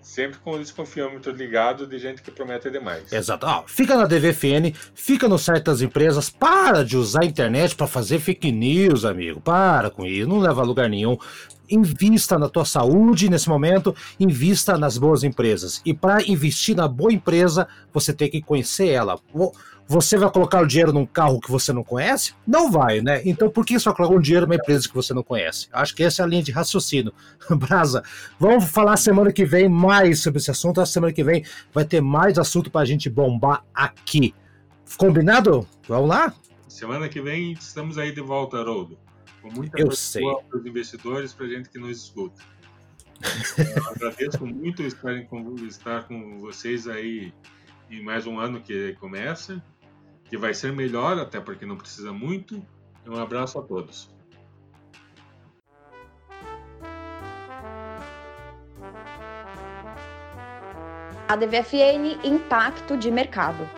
[0.00, 3.12] sempre com o desconfiômetro ligado de gente que promete demais.
[3.12, 3.44] Exato.
[3.46, 7.86] Ah, fica na DVFN, fica no site das empresas, para de usar a internet para
[7.86, 9.40] fazer fake news, amigo.
[9.40, 11.18] Para com isso, não leva a lugar nenhum
[11.70, 15.82] invista na tua saúde nesse momento, invista nas boas empresas.
[15.84, 19.18] E para investir na boa empresa, você tem que conhecer ela.
[19.88, 22.34] Você vai colocar o dinheiro num carro que você não conhece?
[22.46, 23.22] Não vai, né?
[23.24, 25.66] Então por que só colocar o dinheiro numa empresa que você não conhece?
[25.72, 27.12] Acho que essa é a linha de raciocínio.
[27.50, 28.02] Brasa,
[28.38, 30.80] vamos falar semana que vem mais sobre esse assunto.
[30.80, 34.34] A semana que vem vai ter mais assunto para a gente bombar aqui.
[34.96, 35.66] Combinado?
[35.88, 36.34] Vamos lá?
[36.68, 38.98] Semana que vem estamos aí de volta, Haroldo
[39.40, 40.22] com muita Eu sei.
[40.22, 42.42] para os investidores, para a gente que nos escuta.
[43.58, 47.32] Eu agradeço muito estar com, estar com vocês aí
[47.90, 49.62] em mais um ano que começa,
[50.28, 52.64] que vai ser melhor, até porque não precisa muito.
[53.06, 54.10] Um abraço a todos.
[61.26, 63.68] A DVFN Impacto de Mercado.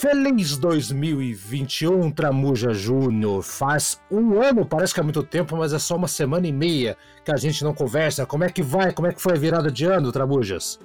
[0.00, 3.42] Feliz 2021, Tramuja Júnior.
[3.42, 6.96] Faz um ano, parece que é muito tempo, mas é só uma semana e meia
[7.22, 8.24] que a gente não conversa.
[8.24, 8.94] Como é que vai?
[8.94, 10.80] Como é que foi a virada de ano, Tramujas?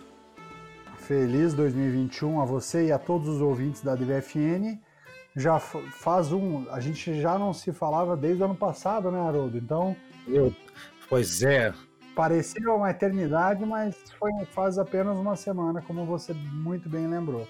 [0.97, 4.77] Feliz 2021 a você e a todos os ouvintes da DVFN.
[5.33, 6.69] Já faz um.
[6.69, 9.57] A gente já não se falava desde o ano passado, né, Haroldo?
[9.57, 9.95] Então.
[10.27, 10.53] Eu,
[11.07, 11.73] pois é.
[12.13, 17.47] Parecia uma eternidade, mas foi, faz apenas uma semana, como você muito bem lembrou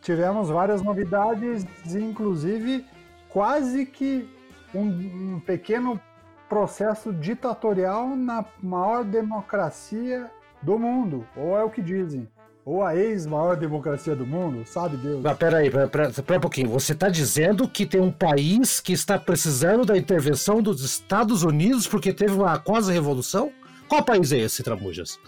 [0.00, 2.84] tivemos várias novidades, inclusive
[3.28, 4.28] quase que
[4.74, 6.00] um, um pequeno
[6.48, 12.28] processo ditatorial na maior democracia do mundo, ou é o que dizem.
[12.64, 15.22] Ou a ex-maior democracia do mundo, sabe Deus?
[15.22, 16.68] Mas peraí, peraí, peraí um pouquinho.
[16.68, 21.86] Você está dizendo que tem um país que está precisando da intervenção dos Estados Unidos
[21.86, 23.50] porque teve uma quase revolução?
[23.88, 25.18] Qual país é esse, Tramujas?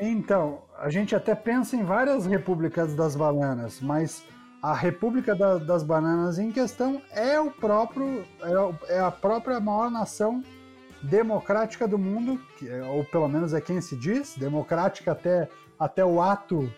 [0.00, 4.24] Então, a gente até pensa em várias repúblicas das bananas, mas
[4.62, 9.90] a República da, das Bananas em questão é o próprio é, é, a própria maior
[9.90, 10.42] nação
[11.02, 16.20] democrática do mundo, é, ou pelo menos é quem se diz, democrática até, até o
[16.20, 16.70] ato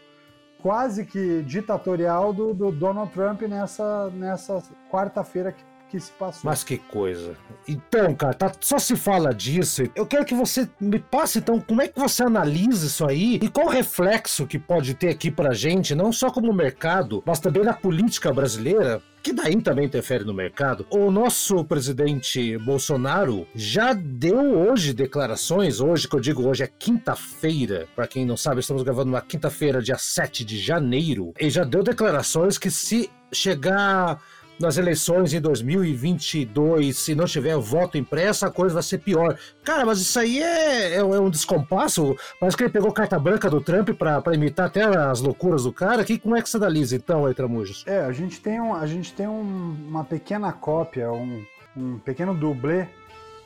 [0.61, 6.41] quase que ditatorial do, do Donald Trump nessa, nessa quarta-feira que que se passou.
[6.45, 7.37] Mas que coisa.
[7.69, 9.83] Então, cara, tá, só se fala disso.
[9.95, 13.49] Eu quero que você me passe, então, como é que você analisa isso aí e
[13.49, 17.75] qual reflexo que pode ter aqui pra gente, não só como mercado, mas também na
[17.75, 20.87] política brasileira, que daí também interfere no mercado.
[20.91, 27.87] O nosso presidente Bolsonaro já deu hoje declarações, hoje que eu digo hoje é quinta-feira,
[27.95, 31.83] para quem não sabe, estamos gravando uma quinta-feira, dia 7 de janeiro, e já deu
[31.83, 34.19] declarações que se chegar
[34.63, 39.37] nas eleições em 2022, se não tiver voto impresso, a coisa vai ser pior.
[39.65, 42.17] Cara, mas isso aí é, é, é um descompasso.
[42.41, 46.05] Parece que ele pegou carta branca do Trump para imitar até as loucuras do cara.
[46.05, 47.85] Que, como é que você analisa então, aí, Tramujas?
[47.87, 51.45] É, a gente tem, um, a gente tem um, uma pequena cópia, um,
[51.77, 52.87] um pequeno dublê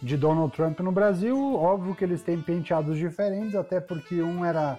[0.02, 1.36] de Donald Trump no Brasil.
[1.54, 4.78] Óbvio que eles têm penteados diferentes, até porque um era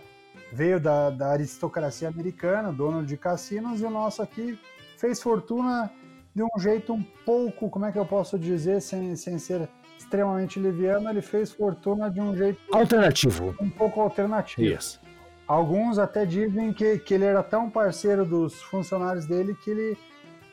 [0.53, 4.57] veio da, da aristocracia americana, dono de cassinos, e o nosso aqui
[4.97, 5.91] fez fortuna
[6.37, 10.59] de um jeito um pouco, como é que eu posso dizer, sem, sem ser extremamente
[10.59, 13.55] liviano, ele fez fortuna de um jeito alternativo.
[13.59, 14.61] Um pouco alternativo.
[14.61, 15.01] Isso.
[15.47, 19.97] Alguns até dizem que, que ele era tão parceiro dos funcionários dele que ele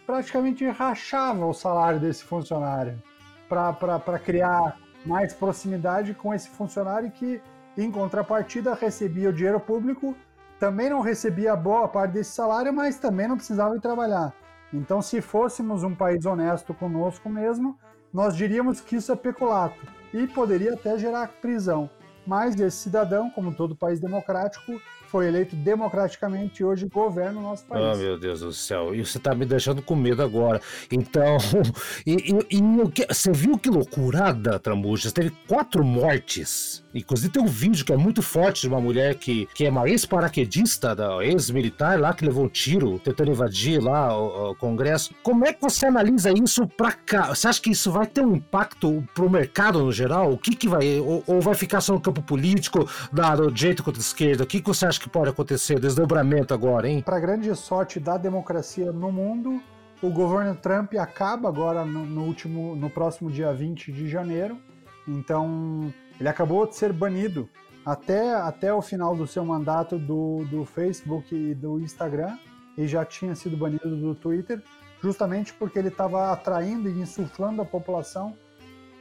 [0.06, 2.98] praticamente rachava o salário desse funcionário
[3.46, 7.42] para criar mais proximidade com esse funcionário que,
[7.76, 10.16] em contrapartida, recebia o dinheiro público,
[10.58, 14.32] também não recebia boa parte desse salário, mas também não precisava ir trabalhar.
[14.72, 17.78] Então, se fôssemos um país honesto conosco mesmo,
[18.12, 21.90] nós diríamos que isso é peculato e poderia até gerar prisão.
[22.26, 24.80] Mas esse cidadão, como todo país democrático,
[25.14, 27.84] foi eleito democraticamente e hoje governa o nosso país.
[27.84, 28.92] Oh, meu Deus do céu.
[28.92, 30.60] E você tá me deixando com medo agora.
[30.90, 31.38] Então,
[32.04, 35.12] e, e, e você viu que loucurada, Tramujas?
[35.12, 36.82] Teve quatro mortes.
[36.92, 39.88] Inclusive tem um vídeo que é muito forte de uma mulher que, que é uma
[39.88, 45.14] ex-paraquedista, ex-militar lá, que levou um tiro tentando invadir lá o, o, Congresso.
[45.22, 47.28] Como é que você analisa isso pra cá?
[47.34, 50.32] Você acha que isso vai ter um impacto pro mercado no geral?
[50.32, 51.00] O que que vai...
[51.00, 54.44] Ou, ou vai ficar só no campo político, da, do jeito contra a esquerda?
[54.44, 55.78] O que, que você acha que pode acontecer?
[55.78, 57.02] Desdobramento agora, hein?
[57.02, 59.62] Para grande sorte da democracia no mundo,
[60.02, 64.58] o governo Trump acaba agora no, no, último, no próximo dia 20 de janeiro.
[65.06, 67.48] Então, ele acabou de ser banido
[67.84, 72.38] até, até o final do seu mandato do, do Facebook e do Instagram
[72.78, 74.62] e já tinha sido banido do Twitter,
[75.02, 78.34] justamente porque ele estava atraindo e insuflando a população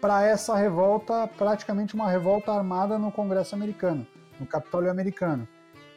[0.02, 4.06] para essa revolta, praticamente uma revolta armada no Congresso americano,
[4.38, 5.48] no Capitólio americano.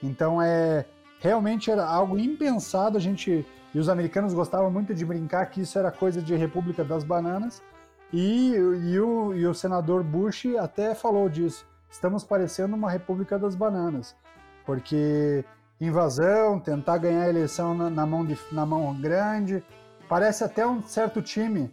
[0.03, 0.85] Então é
[1.21, 2.97] realmente era algo impensado.
[2.97, 3.45] A gente
[3.77, 7.63] e os americanos gostavam muito de brincar que isso era coisa de República das Bananas.
[8.11, 11.67] E, e, o, e o senador Bush até falou disso.
[11.91, 14.17] Estamos parecendo uma República das Bananas,
[14.65, 15.45] porque
[15.79, 19.63] invasão, tentar ganhar a eleição na, na mão, de, na mão grande,
[20.09, 21.71] parece até um certo time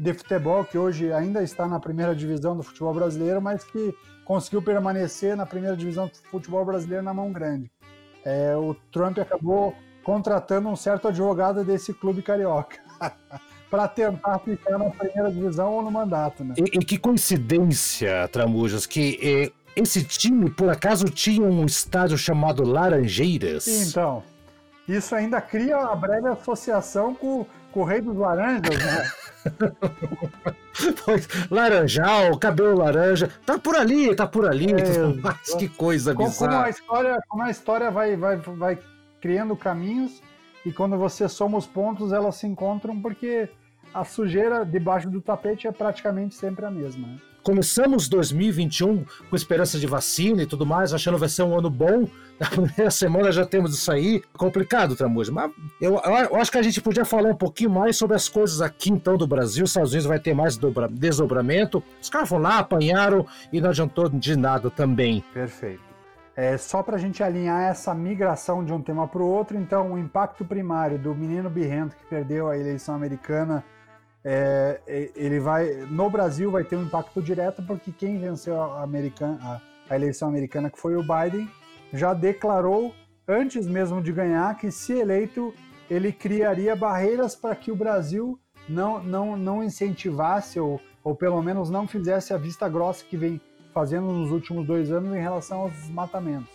[0.00, 3.94] de futebol que hoje ainda está na primeira divisão do futebol brasileiro, mas que
[4.26, 7.70] conseguiu permanecer na primeira divisão do futebol brasileiro na mão grande.
[8.24, 12.76] É, o Trump acabou contratando um certo advogado desse clube carioca.
[13.70, 16.54] para tentar ficar na primeira divisão ou no mandato, né?
[16.56, 22.64] E, e que coincidência, Tramujas, que eh, esse time, por acaso, tinha um estádio chamado
[22.64, 23.66] Laranjeiras.
[23.66, 24.22] Então,
[24.88, 29.10] isso ainda cria uma breve associação com, com o Rei dos Laranjas, né?
[31.04, 34.72] pois, laranjal, cabelo laranja, tá por ali, tá por ali.
[34.72, 36.52] É, Mas que coisa como, bizarra.
[36.52, 38.78] Como a história, como a história vai, vai, vai
[39.20, 40.22] criando caminhos
[40.64, 43.48] e quando você soma os pontos, elas se encontram porque
[43.94, 47.06] a sujeira debaixo do tapete é praticamente sempre a mesma.
[47.06, 47.18] Né?
[47.46, 51.70] Começamos 2021 com esperança de vacina e tudo mais, achando que vai ser um ano
[51.70, 52.08] bom.
[52.40, 54.20] Na primeira semana já temos isso aí.
[54.36, 55.30] Complicado, Tramuja.
[55.30, 58.60] Mas eu, eu, acho que a gente podia falar um pouquinho mais sobre as coisas
[58.60, 59.62] aqui então do Brasil.
[59.62, 61.80] Os Estados Unidos vai ter mais dobra, desdobramento.
[62.02, 65.22] Os caras foram lá, apanharam e não adiantou de nada também.
[65.32, 65.84] Perfeito.
[66.34, 69.92] É, só para a gente alinhar essa migração de um tema para o outro, então
[69.92, 73.64] o impacto primário do menino birrento que perdeu a eleição americana
[74.28, 74.80] é,
[75.14, 79.60] ele vai no Brasil vai ter um impacto direto porque quem venceu a, americana, a,
[79.88, 81.48] a, eleição americana que foi o Biden
[81.92, 82.92] já declarou
[83.28, 85.54] antes mesmo de ganhar que se eleito
[85.88, 88.36] ele criaria barreiras para que o Brasil
[88.68, 93.40] não, não, não incentivasse ou, ou pelo menos não fizesse a vista grossa que vem
[93.72, 96.50] fazendo nos últimos dois anos em relação aos desmatamentos.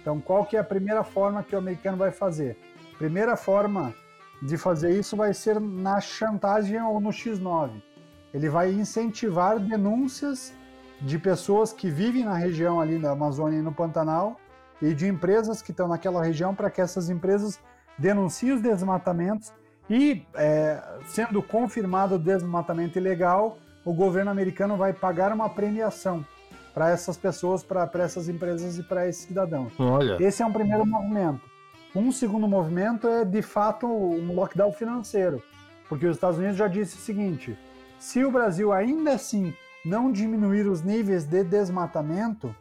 [0.00, 2.56] Então, qual que é a primeira forma que o americano vai fazer?
[2.96, 3.92] Primeira forma
[4.42, 7.70] de fazer isso vai ser na chantagem ou no X9.
[8.32, 10.52] Ele vai incentivar denúncias
[11.00, 14.38] de pessoas que vivem na região ali da Amazônia e no Pantanal
[14.80, 17.58] e de empresas que estão naquela região para que essas empresas
[17.98, 19.52] denunciem os desmatamentos
[19.88, 26.26] e, é, sendo confirmado o desmatamento ilegal, o governo americano vai pagar uma premiação
[26.74, 29.72] para essas pessoas, para essas empresas e para esses cidadãos.
[29.78, 30.22] Olha.
[30.22, 31.40] Esse é um primeiro movimento.
[31.96, 35.42] Um segundo movimento é, de fato, um lockdown financeiro,
[35.88, 37.58] porque os Estados Unidos já disse o seguinte:
[37.98, 42.54] se o Brasil ainda assim não diminuir os níveis de desmatamento,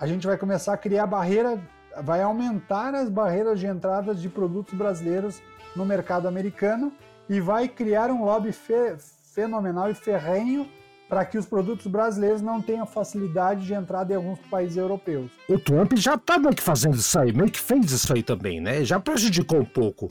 [0.00, 1.60] a gente vai começar a criar barreira,
[2.02, 5.42] vai aumentar as barreiras de entrada de produtos brasileiros
[5.76, 6.94] no mercado americano
[7.28, 8.96] e vai criar um lobby fe
[9.34, 10.66] fenomenal e ferrenho
[11.08, 15.30] para que os produtos brasileiros não tenham facilidade de entrada em alguns países europeus.
[15.48, 18.60] O Trump já está meio que fazendo isso aí, meio que fez isso aí também,
[18.60, 18.82] né?
[18.82, 20.08] Já prejudicou um pouco.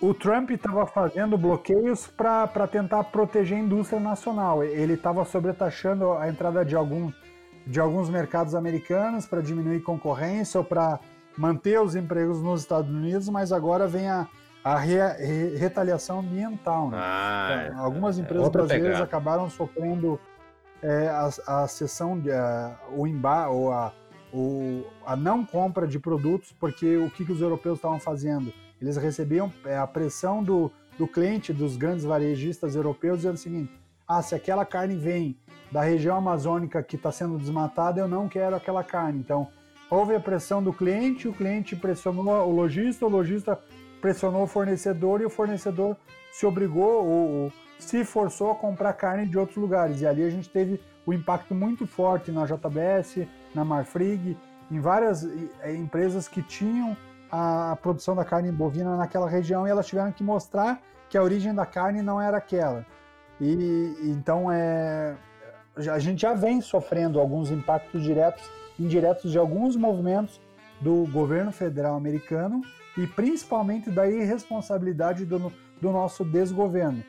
[0.00, 4.64] O Trump estava fazendo bloqueios para tentar proteger a indústria nacional.
[4.64, 7.12] Ele estava sobretaxando a entrada de, algum,
[7.66, 10.98] de alguns mercados americanos para diminuir concorrência ou para
[11.36, 14.26] manter os empregos nos Estados Unidos, mas agora vem a,
[14.64, 16.90] a re, re, retaliação ambiental.
[16.90, 16.98] Né?
[16.98, 19.04] Ah, então, algumas é, empresas brasileiras pegar.
[19.04, 20.18] acabaram sofrendo
[20.82, 23.92] é, a, a sessão de a, o emba ou a,
[24.32, 28.52] o, a não compra de produtos, porque o que, que os europeus estavam fazendo?
[28.80, 33.72] Eles recebiam é, a pressão do, do cliente, dos grandes varejistas europeus, dizendo o seguinte:
[34.08, 35.36] ah, se aquela carne vem
[35.70, 39.20] da região amazônica que está sendo desmatada, eu não quero aquela carne.
[39.20, 39.48] Então,
[39.90, 43.58] houve a pressão do cliente, o cliente pressionou o lojista, o lojista
[44.00, 45.96] pressionou o fornecedor e o fornecedor
[46.32, 47.52] se obrigou ou,
[47.82, 50.00] se forçou a comprar carne de outros lugares.
[50.00, 54.36] E ali a gente teve o um impacto muito forte na JBS, na Marfrig,
[54.70, 56.96] em várias eh, empresas que tinham
[57.30, 61.54] a produção da carne bovina naquela região e elas tiveram que mostrar que a origem
[61.54, 62.84] da carne não era aquela.
[63.40, 65.16] E então é
[65.76, 70.40] a gente já vem sofrendo alguns impactos diretos, indiretos de alguns movimentos
[70.80, 72.60] do governo federal americano
[72.96, 77.02] e principalmente da irresponsabilidade do, do nosso desgoverno.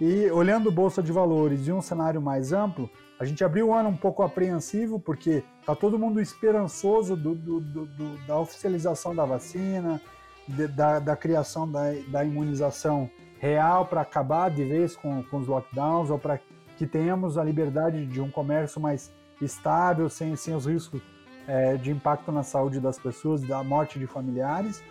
[0.00, 3.88] E olhando Bolsa de Valores e um cenário mais amplo, a gente abriu o ano
[3.88, 10.00] um pouco apreensivo, porque está todo mundo esperançoso do, do, do, da oficialização da vacina,
[10.46, 15.46] de, da, da, criação da, da imunização real para acabar de vez com, com os
[15.46, 16.38] lockdowns, ou para
[16.76, 21.00] que tenhamos a liberdade de um comércio mais estável, sem, sem os riscos
[21.48, 24.82] é, de impacto na saúde das pessoas, da morte de familiares.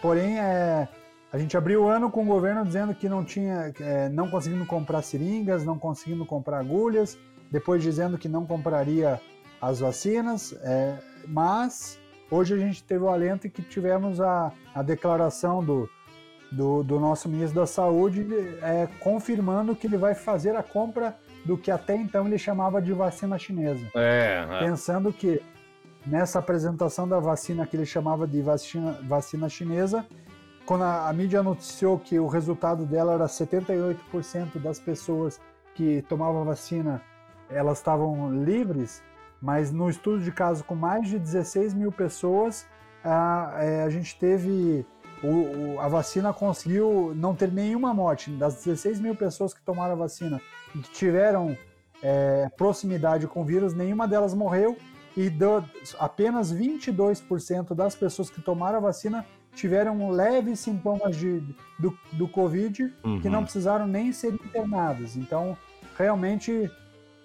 [0.00, 0.88] Porém, é,
[1.34, 4.64] a gente abriu o ano com o governo dizendo que não tinha, é, não conseguindo
[4.64, 7.18] comprar seringas, não conseguindo comprar agulhas,
[7.50, 9.20] depois dizendo que não compraria
[9.60, 11.98] as vacinas, é, mas
[12.30, 15.90] hoje a gente teve o alento e que tivemos a, a declaração do,
[16.52, 18.24] do, do, nosso ministro da Saúde
[18.62, 22.92] é, confirmando que ele vai fazer a compra do que até então ele chamava de
[22.92, 23.84] vacina chinesa.
[23.96, 24.58] É, é.
[24.60, 25.42] Pensando que
[26.06, 30.06] nessa apresentação da vacina que ele chamava de vacina, vacina chinesa,
[30.66, 35.40] quando a, a mídia noticiou que o resultado dela era 78% das pessoas
[35.74, 37.02] que tomavam vacina
[37.48, 39.02] elas estavam livres,
[39.40, 42.66] mas no estudo de caso com mais de 16 mil pessoas,
[43.02, 44.86] a, é, a gente teve.
[45.22, 48.30] O, o, a vacina conseguiu não ter nenhuma morte.
[48.32, 50.40] Das 16 mil pessoas que tomaram a vacina
[50.74, 51.56] e que tiveram
[52.02, 54.76] é, proximidade com o vírus, nenhuma delas morreu
[55.16, 55.64] e do,
[55.98, 61.42] apenas 22% das pessoas que tomaram a vacina tiveram leves sintomas de,
[61.78, 63.20] do, do Covid uhum.
[63.20, 65.16] que não precisaram nem ser internados.
[65.16, 65.56] Então,
[65.96, 66.70] realmente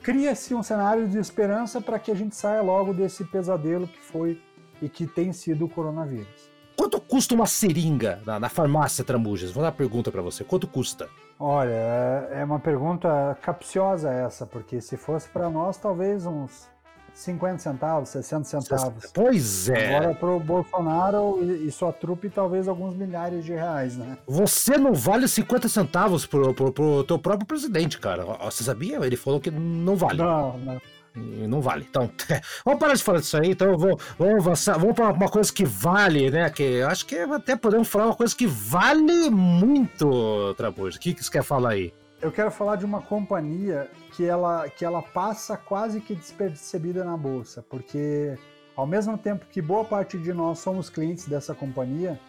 [0.02, 4.42] cria-se um cenário de esperança para que a gente saia logo desse pesadelo que foi
[4.82, 6.50] e que tem sido o coronavírus.
[6.76, 9.52] Quanto custa uma seringa na, na farmácia Tramujas?
[9.52, 10.46] Vou dar uma pergunta para você.
[10.46, 11.10] Quanto custa?
[11.38, 16.70] Olha, é, é uma pergunta capciosa essa, porque se fosse para nós, talvez uns
[17.14, 19.06] 50 centavos, 60 centavos.
[19.14, 19.98] Pois é.
[19.98, 24.18] Agora para o Bolsonaro e, sua trupe, talvez alguns milhares de reais, né?
[24.28, 28.24] Você não vale 50 centavos pro, pro, pro teu próprio presidente, cara.
[28.46, 28.98] Você sabia?
[29.06, 30.18] Ele falou que não vale.
[30.18, 30.82] Não, não.
[31.16, 31.86] Não vale.
[31.90, 32.10] Então,
[32.64, 33.52] vamos parar de falar disso aí.
[33.52, 34.78] Então, vou, vamos avançar.
[34.78, 36.50] Vamos para uma coisa que vale, né?
[36.50, 40.98] Que acho que até podemos falar uma coisa que vale muito, Trabujo.
[40.98, 41.94] O que, que você quer falar aí?
[42.22, 47.16] Eu quero falar de uma companhia que ela, que ela passa quase que despercebida na
[47.16, 48.38] bolsa, porque
[48.76, 52.20] ao mesmo tempo que boa parte de nós somos clientes dessa companhia,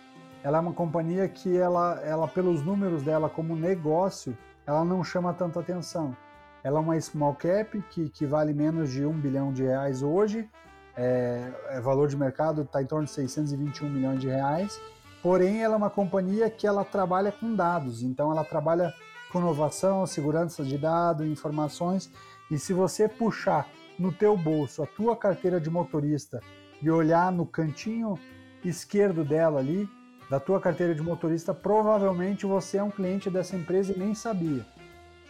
[0.44, 5.34] ela é uma companhia que ela, ela pelos números dela como negócio, ela não chama
[5.34, 6.16] tanta atenção.
[6.62, 10.48] Ela é uma small cap que, que vale menos de um bilhão de reais hoje,
[10.96, 14.80] é, é valor de mercado está em torno de 621 milhões de reais.
[15.20, 18.94] Porém, ela é uma companhia que ela trabalha com dados, então ela trabalha
[19.38, 22.10] inovação, segurança de dados, informações.
[22.50, 23.68] E se você puxar
[23.98, 26.40] no teu bolso a tua carteira de motorista
[26.82, 28.18] e olhar no cantinho
[28.64, 29.88] esquerdo dela ali,
[30.28, 34.64] da tua carteira de motorista, provavelmente você é um cliente dessa empresa e nem sabia.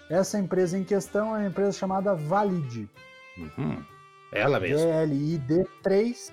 [0.08, 2.88] Essa empresa em questão é uma empresa chamada Valid.
[3.38, 3.82] Uhum.
[4.32, 4.86] Ela mesmo.
[4.86, 6.32] VLID 3.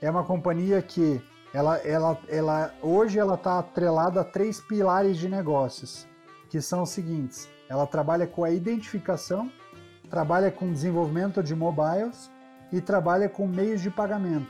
[0.00, 1.20] É uma companhia que
[1.52, 6.09] ela, ela, ela hoje ela está atrelada a três pilares de negócios
[6.50, 9.50] que são os seguintes: ela trabalha com a identificação,
[10.10, 12.30] trabalha com desenvolvimento de mobiles
[12.70, 14.48] e trabalha com meios de pagamento.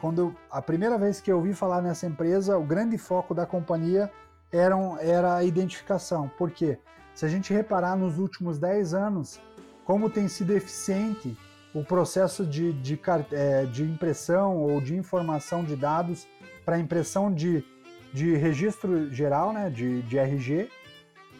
[0.00, 4.10] Quando a primeira vez que eu ouvi falar nessa empresa, o grande foco da companhia
[4.50, 6.28] era a identificação.
[6.36, 6.78] Por quê?
[7.14, 9.40] Se a gente reparar nos últimos 10 anos,
[9.84, 11.36] como tem sido eficiente
[11.74, 13.00] o processo de, de,
[13.32, 16.26] é, de impressão ou de informação de dados
[16.64, 17.64] para impressão de,
[18.12, 20.68] de registro geral, né, de, de RG,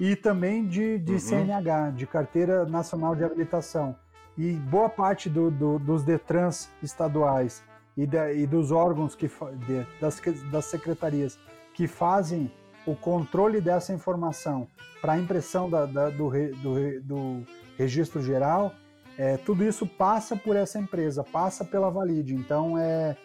[0.01, 1.19] e também de, de uhum.
[1.19, 3.95] CNH, de Carteira Nacional de Habilitação.
[4.37, 7.63] E boa parte do, do, dos DETRANS estaduais
[7.97, 10.21] e, e dos órgãos que, de, das,
[10.51, 11.39] das secretarias
[11.75, 12.51] que fazem
[12.87, 14.67] o controle dessa informação
[15.01, 18.73] para a impressão da, da, do, do, do, registro geral,
[19.17, 22.35] é, tudo isso passa por essa empresa, passa pela Valide.
[22.35, 23.17] Então, é,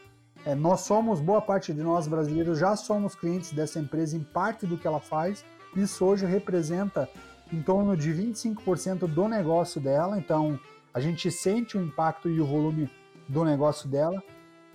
[0.46, 4.66] é, nós somos, boa parte de nós brasileiros já somos clientes dessa empresa em parte
[4.66, 5.44] do que ela faz.
[5.78, 7.10] Isso hoje representa
[7.52, 10.18] em torno de 25% do negócio dela.
[10.18, 10.60] Então,
[10.94, 12.90] a gente sente o impacto e o volume
[13.28, 14.22] do negócio dela.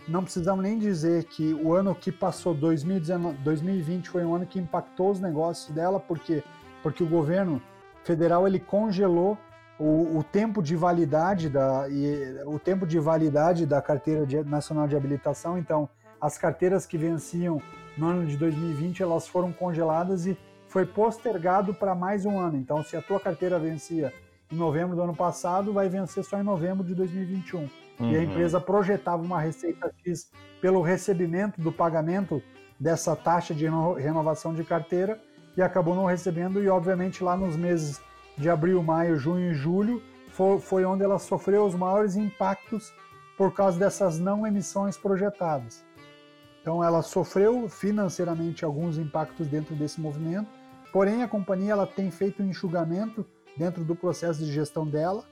[0.07, 4.59] Não precisamos nem dizer que o ano que passou, 2019, 2020, foi um ano que
[4.59, 6.43] impactou os negócios dela, porque
[6.83, 7.63] porque o governo
[8.03, 9.39] federal ele congelou
[9.79, 14.87] o, o tempo de validade da e, o tempo de validade da carteira de, nacional
[14.89, 15.57] de habilitação.
[15.57, 15.89] Então,
[16.21, 17.63] as carteiras que venciam
[17.97, 20.37] no ano de 2020 elas foram congeladas e
[20.73, 22.57] foi postergado para mais um ano.
[22.57, 24.11] Então, se a tua carteira vencia
[24.51, 27.61] em novembro do ano passado, vai vencer só em novembro de 2021.
[27.61, 27.69] Uhum.
[28.01, 28.25] E a uhum.
[28.25, 30.31] empresa projetava uma receita X
[30.63, 32.43] pelo recebimento do pagamento
[32.81, 33.67] dessa taxa de
[33.99, 35.21] renovação de carteira
[35.55, 36.63] e acabou não recebendo.
[36.63, 38.01] E, obviamente, lá nos meses
[38.39, 42.95] de abril, maio, junho e julho, foi, foi onde ela sofreu os maiores impactos
[43.37, 45.85] por causa dessas não emissões projetadas.
[46.63, 50.62] Então, ela sofreu financeiramente alguns impactos dentro desse movimento,
[50.93, 53.25] porém, a companhia ela tem feito um enxugamento
[53.57, 55.25] dentro do processo de gestão dela.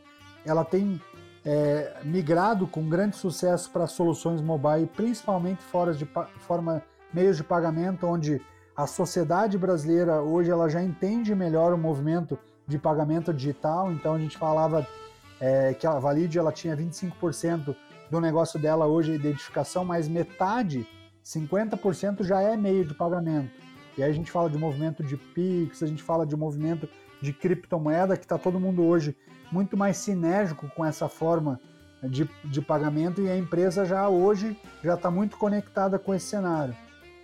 [0.45, 1.01] Ela tem
[1.45, 6.09] é, migrado com grande sucesso para soluções mobile, principalmente fora de
[6.39, 6.83] forma
[7.13, 8.41] meios de pagamento, onde
[8.77, 13.93] a sociedade brasileira hoje ela já entende melhor o movimento de pagamento digital.
[13.93, 14.87] Então a gente falava
[15.41, 17.75] é, que a Valide ela tinha 25%
[18.11, 20.87] do negócio dela hoje a identificação, mas metade,
[21.25, 23.51] 50% já é meio de pagamento.
[24.01, 26.89] E aí a gente fala de movimento de Pix, a gente fala de movimento
[27.21, 29.15] de criptomoeda, que está todo mundo hoje
[29.53, 31.61] muito mais sinérgico com essa forma
[32.03, 36.75] de, de pagamento e a empresa já hoje já está muito conectada com esse cenário.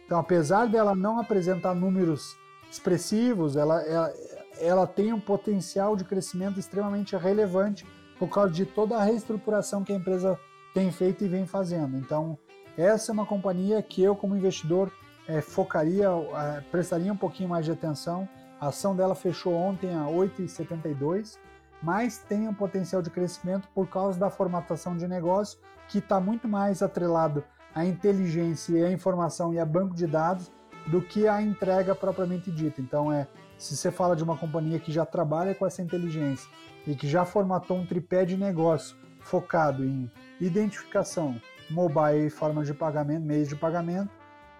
[0.04, 2.36] Então, apesar dela não apresentar números
[2.70, 4.12] expressivos, ela, ela,
[4.60, 7.86] ela tem um potencial de crescimento extremamente relevante
[8.18, 10.38] por causa de toda a reestruturação que a empresa
[10.74, 11.96] tem feito e vem fazendo.
[11.96, 12.38] Então,
[12.76, 14.92] essa é uma companhia que eu, como investidor,
[15.28, 18.28] é, focaria, é, prestaria um pouquinho mais de atenção
[18.60, 21.38] a ação dela fechou ontem a 8,72,
[21.82, 25.58] mas tem um potencial de crescimento por causa da formatação de negócio
[25.88, 30.50] que está muito mais atrelado à inteligência e à informação e a banco de dados
[30.86, 32.80] do que a entrega propriamente dita.
[32.80, 33.26] Então é
[33.58, 36.48] se você fala de uma companhia que já trabalha com essa inteligência
[36.86, 40.10] e que já formatou um tripé de negócio focado em
[40.40, 44.10] identificação, mobile e formas de pagamento, meios de pagamento,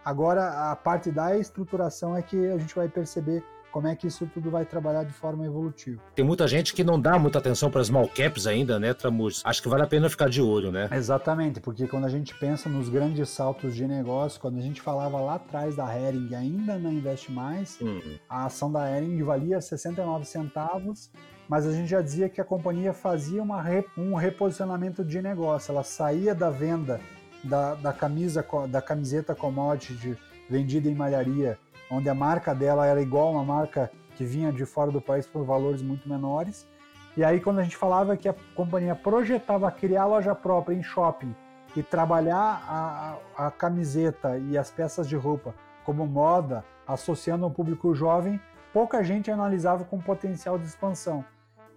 [0.07, 3.43] agora a parte da estruturação é que a gente vai perceber
[3.73, 6.01] como é que isso tudo vai trabalhar de forma evolutiva.
[6.15, 9.43] Tem muita gente que não dá muita atenção para as small caps ainda, né, Tramus?
[9.45, 10.89] Acho que vale a pena ficar de olho, né?
[10.93, 15.21] Exatamente, porque quando a gente pensa nos grandes saltos de negócio, quando a gente falava
[15.21, 18.17] lá atrás da Hering ainda não investe mais, uhum.
[18.31, 21.11] a ação da Hering valia 69 centavos,
[21.49, 23.63] mas a gente já dizia que a companhia fazia uma,
[23.99, 27.01] um reposicionamento de negócio, ela saía da venda
[27.47, 30.19] da, da camisa, da camiseta commodity
[30.49, 31.59] vendida em malharia
[31.91, 35.27] onde a marca dela era igual a uma marca que vinha de fora do país
[35.27, 36.67] por valores muito menores.
[37.17, 41.35] E aí, quando a gente falava que a companhia projetava criar loja própria em shopping
[41.75, 47.95] e trabalhar a, a camiseta e as peças de roupa como moda, associando ao público
[47.95, 48.41] jovem,
[48.73, 51.25] pouca gente analisava com potencial de expansão.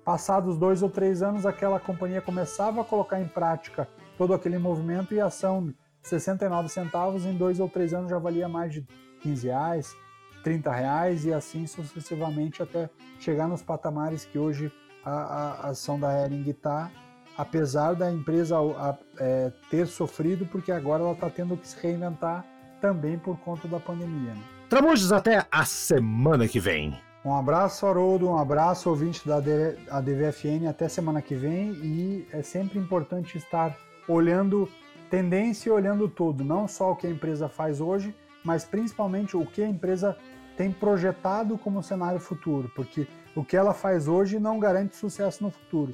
[0.03, 3.87] Passados dois ou três anos, aquela companhia começava a colocar em prática
[4.19, 8.49] todo aquele movimento e a ação 69 centavos em dois ou três anos já valia
[8.49, 8.85] mais de
[9.21, 9.95] 15 reais,
[10.43, 14.69] 30 reais e assim sucessivamente até chegar nos patamares que hoje
[15.05, 16.91] a, a ação da Hering está,
[17.37, 22.45] apesar da empresa a, é, ter sofrido, porque agora ela está tendo que se reinventar
[22.81, 24.33] também por conta da pandemia.
[24.33, 24.43] Né?
[24.69, 26.99] Tramujas até a semana que vem.
[27.23, 31.71] Um abraço, Haroldo, um abraço, ouvinte da DVFN, até semana que vem.
[31.71, 33.77] E é sempre importante estar
[34.09, 34.67] olhando
[35.09, 39.45] tendência e olhando tudo, não só o que a empresa faz hoje, mas principalmente o
[39.45, 40.17] que a empresa
[40.57, 45.51] tem projetado como cenário futuro, porque o que ela faz hoje não garante sucesso no
[45.51, 45.93] futuro.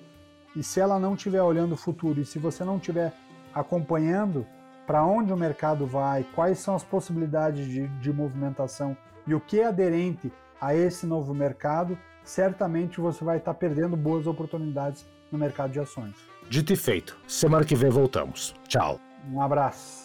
[0.55, 3.13] E se ela não estiver olhando o futuro e se você não estiver
[3.53, 4.45] acompanhando
[4.87, 8.97] para onde o mercado vai, quais são as possibilidades de, de movimentação
[9.27, 14.25] e o que é aderente a esse novo mercado, certamente você vai estar perdendo boas
[14.25, 16.15] oportunidades no mercado de ações.
[16.49, 17.17] Dito e feito.
[17.27, 18.53] Semana que vem voltamos.
[18.67, 18.99] Tchau.
[19.31, 20.04] Um abraço.